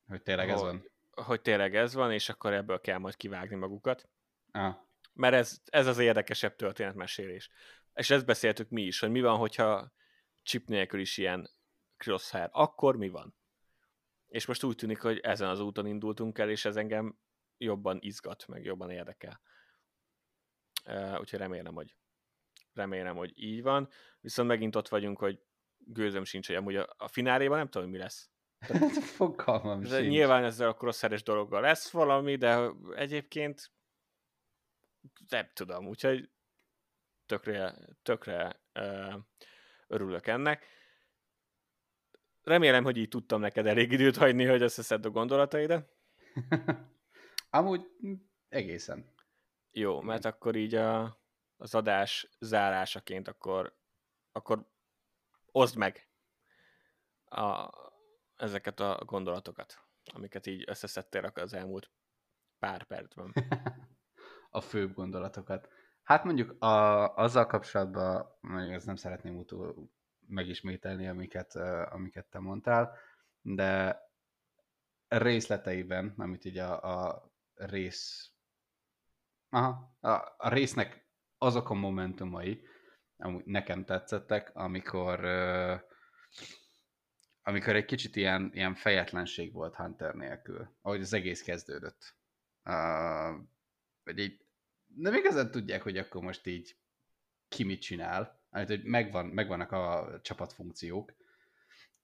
[0.08, 0.90] hogy tényleg hogy, ez van.
[1.12, 4.10] Hogy tényleg ez van, és akkor ebből kell majd kivágni magukat.
[4.52, 7.50] Aha mert ez, ez az érdekesebb történetmesélés.
[7.94, 9.94] És ezt beszéltük mi is, hogy mi van, hogyha
[10.44, 11.50] chip nélkül is ilyen
[11.98, 12.50] crosshair.
[12.52, 13.36] Akkor mi van?
[14.28, 17.18] És most úgy tűnik, hogy ezen az úton indultunk el, és ez engem
[17.58, 19.42] jobban izgat, meg jobban érdekel.
[20.86, 21.96] Uh, úgyhogy remélem, hogy
[22.74, 23.90] remélem, hogy így van.
[24.20, 25.40] Viszont megint ott vagyunk, hogy
[25.78, 28.30] gőzöm sincs, hogy amúgy a, a fináléban nem tudom, mi lesz.
[29.16, 30.08] Fogalmam sincs.
[30.08, 33.72] Nyilván ezzel a crosshair dologgal lesz valami, de egyébként
[35.30, 36.30] nem tudom, úgyhogy
[37.26, 39.14] tökre, tökre ö,
[39.88, 40.66] örülök ennek.
[42.42, 45.90] Remélem, hogy így tudtam neked elég időt hagyni, hogy összeszedd a gondolataidat.
[47.50, 47.88] Amúgy
[48.50, 49.14] egészen.
[49.72, 51.20] Jó, mert akkor így a,
[51.58, 53.78] az adás zárásaként akkor,
[54.32, 54.72] akkor
[55.52, 56.08] oszd meg
[57.26, 57.70] a,
[58.36, 59.80] ezeket a gondolatokat,
[60.14, 61.92] amiket így összeszedtél az elmúlt
[62.60, 63.34] pár percben.
[64.54, 65.70] a főbb gondolatokat.
[66.04, 68.28] Hát mondjuk a, azzal kapcsolatban,
[68.72, 69.90] ezt nem szeretném utól
[70.28, 71.56] megismételni, amiket,
[71.92, 72.98] amiket te mondtál,
[73.42, 74.00] de
[75.08, 78.32] részleteiben, amit így a, a rész
[79.50, 82.66] aha, a, a résznek azok a momentumai,
[83.18, 85.26] amúgy nekem tetszettek, amikor
[87.46, 92.16] amikor egy kicsit ilyen, ilyen fejetlenség volt Hunter nélkül, ahogy az egész kezdődött.
[92.64, 93.46] Uh,
[94.04, 94.43] vagy így
[94.96, 96.78] nem igazán tudják, hogy akkor most így
[97.48, 101.14] ki mit csinál, hát, hogy megvan, megvannak a csapatfunkciók,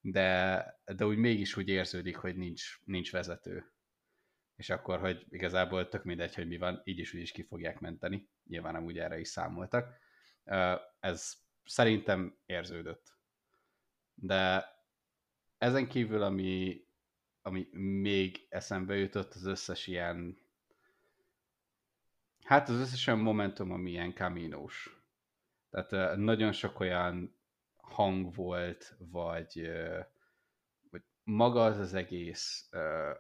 [0.02, 3.72] de, de úgy mégis úgy érződik, hogy nincs, nincs vezető.
[4.56, 7.80] És akkor, hogy igazából tök mindegy, hogy mi van, így is úgy is ki fogják
[7.80, 8.30] menteni.
[8.44, 9.98] Nyilván nem úgy erre is számoltak.
[11.00, 11.34] Ez
[11.66, 13.18] szerintem érződött.
[14.14, 14.66] De
[15.58, 16.84] ezen kívül, ami,
[17.42, 20.38] ami még eszembe jutott, az összes ilyen
[22.50, 25.04] Hát az összes olyan momentum, ami ilyen kaminós.
[25.70, 27.40] Tehát nagyon sok olyan
[27.76, 29.70] hang volt, vagy,
[30.90, 32.70] vagy maga az az egész,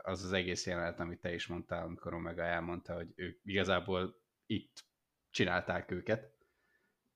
[0.01, 4.85] az az egész jelenet, amit te is mondtál, amikor Omega elmondta, hogy ők igazából itt
[5.29, 6.33] csinálták őket,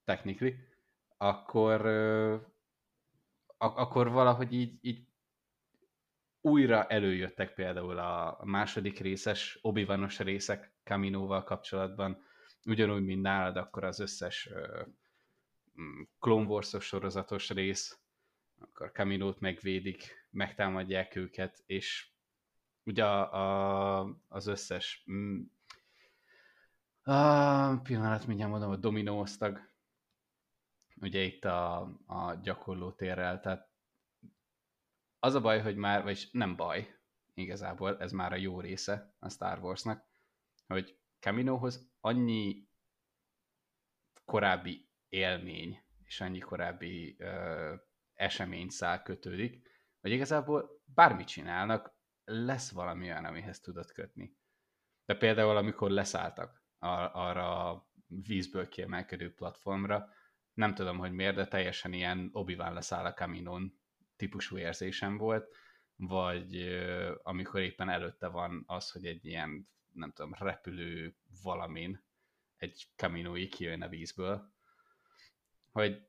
[0.04, 0.56] technikli,
[1.16, 1.86] akkor,
[3.56, 5.08] akkor valahogy így, így
[6.40, 9.86] újra előjöttek például a második részes, obi
[10.18, 12.24] részek Kaminóval kapcsolatban,
[12.64, 14.48] ugyanúgy, mint nálad, akkor az összes
[15.80, 17.98] mm, Clone wars sorozatos rész,
[18.58, 22.08] akkor Kaminót megvédik, megtámadják őket, és
[22.84, 25.42] ugye a, a, az összes mm,
[27.06, 29.70] a pillanat, mindjárt mondom, a dominó osztag,
[31.00, 33.68] ugye itt a, a gyakorló térrel, tehát
[35.18, 36.98] az a baj, hogy már, vagy nem baj,
[37.34, 40.04] igazából ez már a jó része a Star Warsnak,
[40.66, 42.68] hogy Caminohoz annyi
[44.24, 47.74] korábbi élmény és annyi korábbi ö,
[48.68, 49.68] szál kötődik,
[50.00, 51.94] hogy igazából bármit csinálnak,
[52.24, 54.36] lesz valami olyan, amihez tudod kötni.
[55.04, 60.08] De például, amikor leszálltak ar- arra a vízből kiemelkedő platformra,
[60.54, 63.80] nem tudom, hogy miért, de teljesen ilyen obi leszáll a Caminon
[64.16, 65.56] típusú érzésem volt,
[65.96, 66.78] vagy
[67.22, 72.02] amikor éppen előtte van az, hogy egy ilyen, nem tudom, repülő valamin
[72.56, 74.52] egy kaminói kijön a vízből,
[75.70, 76.06] hogy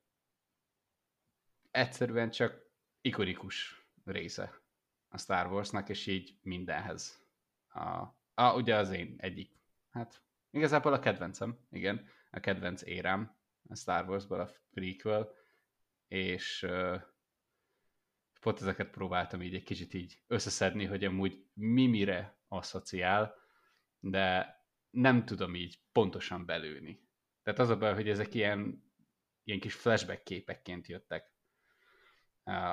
[1.70, 2.62] egyszerűen csak
[3.00, 4.60] ikonikus része
[5.08, 7.24] a Star Warsnak, és így mindenhez.
[7.68, 7.88] A,
[8.34, 9.52] a, ugye az én egyik,
[9.90, 13.36] hát igazából a kedvencem, igen, a kedvenc érám
[13.68, 15.34] a Star Warsból, a prequel,
[16.08, 16.66] és
[18.40, 23.34] pont ezeket próbáltam így egy kicsit így összeszedni, hogy amúgy mi mire asszociál,
[24.10, 27.08] de nem tudom így pontosan belőni.
[27.42, 28.84] Tehát az a baj, hogy ezek ilyen,
[29.42, 31.34] ilyen kis flashback képekként jöttek,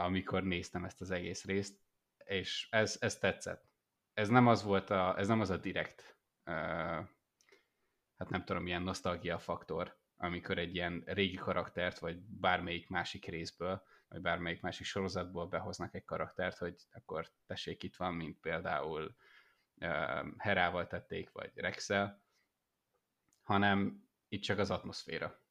[0.04, 1.82] amikor néztem ezt az egész részt,
[2.18, 3.72] és ez, ez tetszett.
[4.14, 6.18] Ez nem az volt a, ez nem az a direkt,
[8.16, 13.84] hát nem tudom, ilyen nosztalgia faktor, amikor egy ilyen régi karaktert, vagy bármelyik másik részből
[14.14, 19.16] vagy bármelyik másik sorozatból behoznak egy karaktert, hogy akkor tessék, itt van, mint például
[20.38, 22.24] Herával tették, vagy Rexel,
[23.44, 25.42] hanem itt csak az atmoszféra.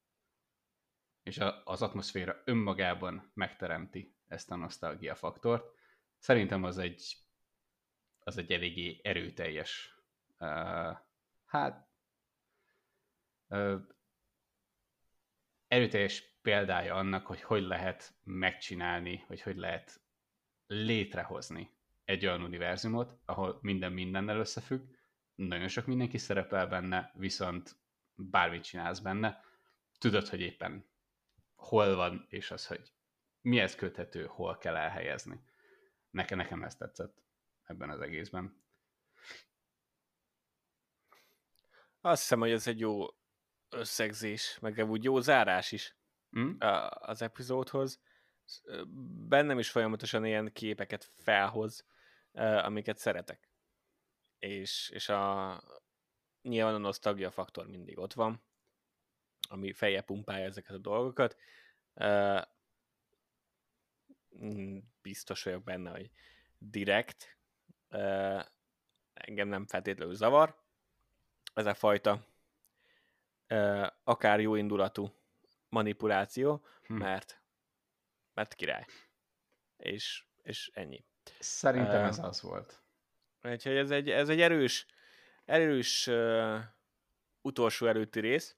[1.22, 5.76] És a, az atmoszféra önmagában megteremti ezt a nosztalgia faktort.
[6.18, 7.16] Szerintem az egy,
[8.18, 10.00] az egy eléggé erőteljes,
[10.38, 10.96] uh,
[11.44, 11.88] hát
[13.48, 13.80] uh,
[15.66, 20.00] erőteljes példája annak, hogy hogy lehet megcsinálni, vagy hogy lehet
[20.66, 21.70] létrehozni
[22.12, 24.80] egy olyan univerzumot, ahol minden mindennel összefügg,
[25.34, 27.76] nagyon sok mindenki szerepel benne, viszont
[28.14, 29.44] bármit csinálsz benne,
[29.98, 30.84] tudod, hogy éppen
[31.54, 32.92] hol van, és az, hogy
[33.40, 35.40] mihez köthető, hol kell elhelyezni.
[36.10, 37.22] Nekem, nekem ez tetszett
[37.64, 38.62] ebben az egészben.
[42.00, 43.06] Azt hiszem, hogy ez egy jó
[43.68, 45.96] összegzés, meg úgy jó zárás is
[46.38, 46.56] mm.
[46.90, 48.00] az epizódhoz.
[49.28, 51.86] Bennem is folyamatosan ilyen képeket felhoz,
[52.34, 53.48] amiket szeretek.
[54.38, 55.62] És, és a,
[56.42, 58.42] nyilván a nosztalgia faktor mindig ott van,
[59.48, 61.36] ami feje pumpálja ezeket a dolgokat.
[64.44, 66.10] Mm, biztos vagyok benne, hogy
[66.58, 67.38] direkt
[69.14, 70.60] engem nem feltétlenül zavar.
[71.54, 72.26] Ez a fajta
[74.04, 75.14] akár jó indulatú
[75.68, 76.94] manipuláció, hm.
[76.94, 77.42] mert,
[78.34, 78.86] mert király.
[79.76, 81.04] És, és ennyi.
[81.38, 82.82] Szerintem uh, ez az volt.
[83.42, 84.86] Úgyhogy ez egy, ez egy erős,
[85.44, 86.58] erős uh,
[87.40, 88.56] utolsó előtti rész,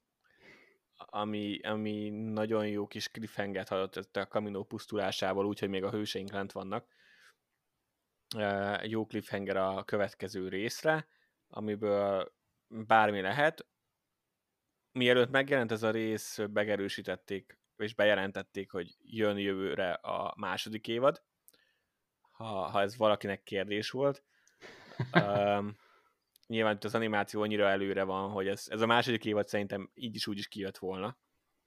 [0.96, 6.52] ami, ami nagyon jó kis cliffhanget adott a Camino pusztulásával, úgyhogy még a hőseink lent
[6.52, 6.86] vannak.
[8.36, 11.06] Uh, jó cliffhanger a következő részre,
[11.48, 12.34] amiből
[12.68, 13.66] bármi lehet.
[14.92, 21.22] Mielőtt megjelent ez a rész, megerősítették és bejelentették, hogy jön jövőre a második évad,
[22.34, 24.24] ha, ha ez valakinek kérdés volt.
[25.14, 25.76] um,
[26.46, 30.14] nyilván itt az animáció annyira előre van, hogy ez, ez a második évad szerintem így
[30.14, 31.18] is úgy is kijött volna.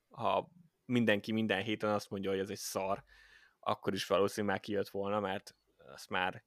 [0.09, 0.51] Ha
[0.85, 3.03] mindenki minden héten azt mondja, hogy ez egy szar,
[3.59, 6.43] akkor is valószínűleg már kijött volna, mert azt már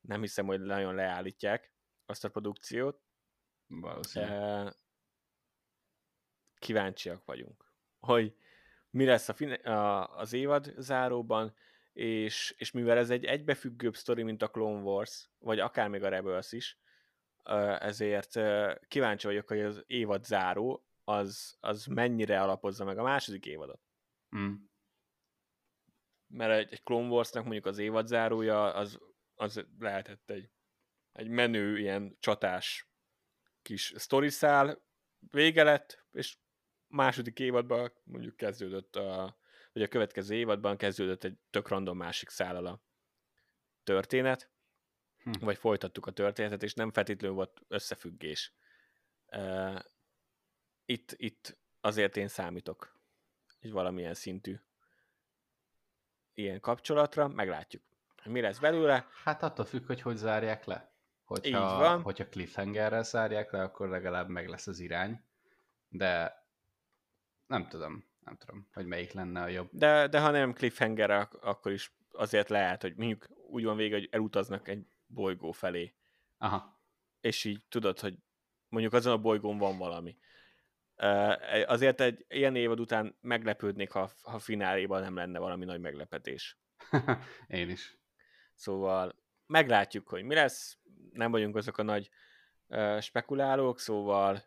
[0.00, 1.72] nem hiszem, hogy nagyon leállítják
[2.06, 3.02] azt a produkciót.
[3.66, 4.76] Valószínűleg.
[6.58, 8.36] Kíváncsiak vagyunk, hogy
[8.90, 11.54] mi lesz a, fin- a, az évad záróban,
[11.94, 16.08] és, és mivel ez egy egybefüggőbb sztori, mint a Clone Wars, vagy akár még a
[16.08, 16.78] Rebels is,
[17.78, 18.32] ezért
[18.88, 23.80] kíváncsi vagyok, hogy az évad záró az, az mennyire alapozza meg a második évadot.
[24.36, 24.54] Mm.
[26.26, 28.98] Mert egy, egy Clone Warsnak mondjuk az évad zárója az,
[29.34, 30.50] az lehetett egy,
[31.12, 32.88] egy menő ilyen csatás
[33.62, 34.84] kis sztoriszál,
[35.30, 36.36] vége lett, és
[36.86, 39.38] második évadban mondjuk kezdődött a,
[39.74, 42.80] vagy a következő évadban kezdődött egy tök random másik szállal a
[43.84, 44.50] történet,
[45.22, 45.30] hm.
[45.40, 48.52] vagy folytattuk a történetet, és nem feltétlenül volt összefüggés.
[49.26, 49.78] Uh,
[50.84, 52.98] itt, itt azért én számítok
[53.60, 54.60] egy valamilyen szintű
[56.34, 57.82] ilyen kapcsolatra, meglátjuk.
[58.24, 59.08] Mi lesz belőle?
[59.24, 60.92] Hát attól függ, hogy hogy zárják le.
[61.24, 62.02] Hogyha, Így van.
[62.02, 65.24] hogyha cliffhangerrel zárják le, akkor legalább meg lesz az irány.
[65.88, 66.42] De
[67.46, 69.68] nem tudom, nem tudom, hogy melyik lenne a jobb.
[69.72, 74.08] De, de ha nem cliffhanger, akkor is azért lehet, hogy mondjuk úgy van vége, hogy
[74.10, 75.94] elutaznak egy bolygó felé.
[76.38, 76.82] Aha.
[77.20, 78.18] És így tudod, hogy
[78.68, 80.16] mondjuk azon a bolygón van valami.
[80.96, 86.58] Uh, azért egy ilyen évad után meglepődnék, ha, ha fináléban nem lenne valami nagy meglepetés.
[87.46, 87.98] Én is.
[88.54, 89.14] Szóval
[89.46, 90.78] meglátjuk, hogy mi lesz.
[91.12, 92.10] Nem vagyunk azok a nagy
[93.00, 94.44] spekulálók, szóval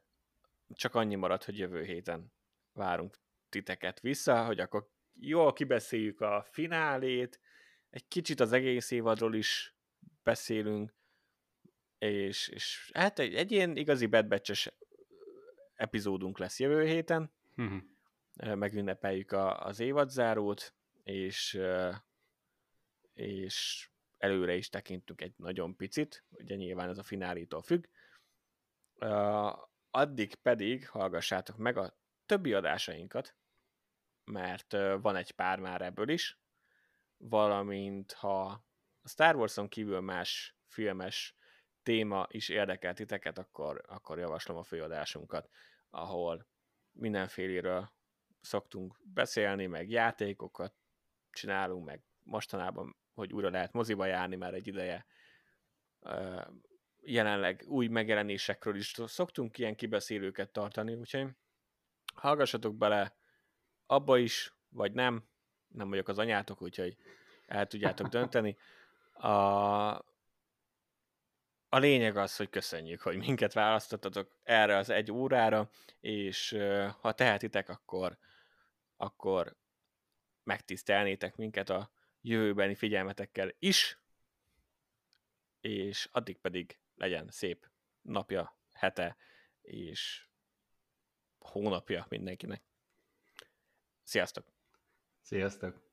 [0.74, 2.34] csak annyi marad, hogy jövő héten
[2.74, 3.20] várunk
[3.50, 4.90] titeket vissza, hogy akkor
[5.20, 7.40] jól kibeszéljük a finálét,
[7.90, 9.76] egy kicsit az egész évadról is
[10.24, 10.94] beszélünk,
[11.98, 14.72] és, és hát egy, egy ilyen igazi bedbecses
[15.76, 18.56] epizódunk lesz jövő héten, uh-huh.
[18.56, 20.74] megünnepeljük a, az évadzárót,
[21.04, 21.60] és,
[23.14, 27.86] és előre is tekintünk egy nagyon picit, ugye nyilván ez a finálitól függ.
[29.92, 33.36] Addig pedig hallgassátok meg a többi adásainkat,
[34.24, 34.72] mert
[35.02, 36.40] van egy pár már ebből is,
[37.18, 38.42] valamint ha
[39.02, 41.36] a Star Wars-on kívül más filmes
[41.84, 45.50] téma is érdekel titeket, akkor, akkor javaslom a főadásunkat,
[45.90, 46.48] ahol
[46.92, 47.92] mindenféléről
[48.42, 50.74] szoktunk beszélni, meg játékokat
[51.32, 55.06] csinálunk, meg mostanában, hogy újra lehet moziba járni már egy ideje,
[57.02, 61.28] jelenleg új megjelenésekről is szoktunk ilyen kibeszélőket tartani, úgyhogy
[62.20, 63.16] hallgassatok bele
[63.86, 65.24] abba is, vagy nem,
[65.68, 66.98] nem vagyok az anyátok, úgyhogy
[67.46, 68.58] el tudjátok dönteni.
[69.14, 69.28] A,
[71.70, 76.58] a lényeg az, hogy köszönjük, hogy minket választottatok erre az egy órára, és
[77.02, 78.18] ha tehetitek, akkor,
[78.98, 79.56] akkor
[80.44, 81.92] megtisztelnétek minket a
[82.22, 84.00] jövőbeni figyelmetekkel is,
[85.62, 87.70] és addig pedig legyen szép
[88.02, 89.18] napja, hete,
[89.62, 90.27] és
[91.48, 92.62] hónapja mindenkinek.
[94.04, 94.46] Sziasztok!
[95.22, 95.87] Sziasztok!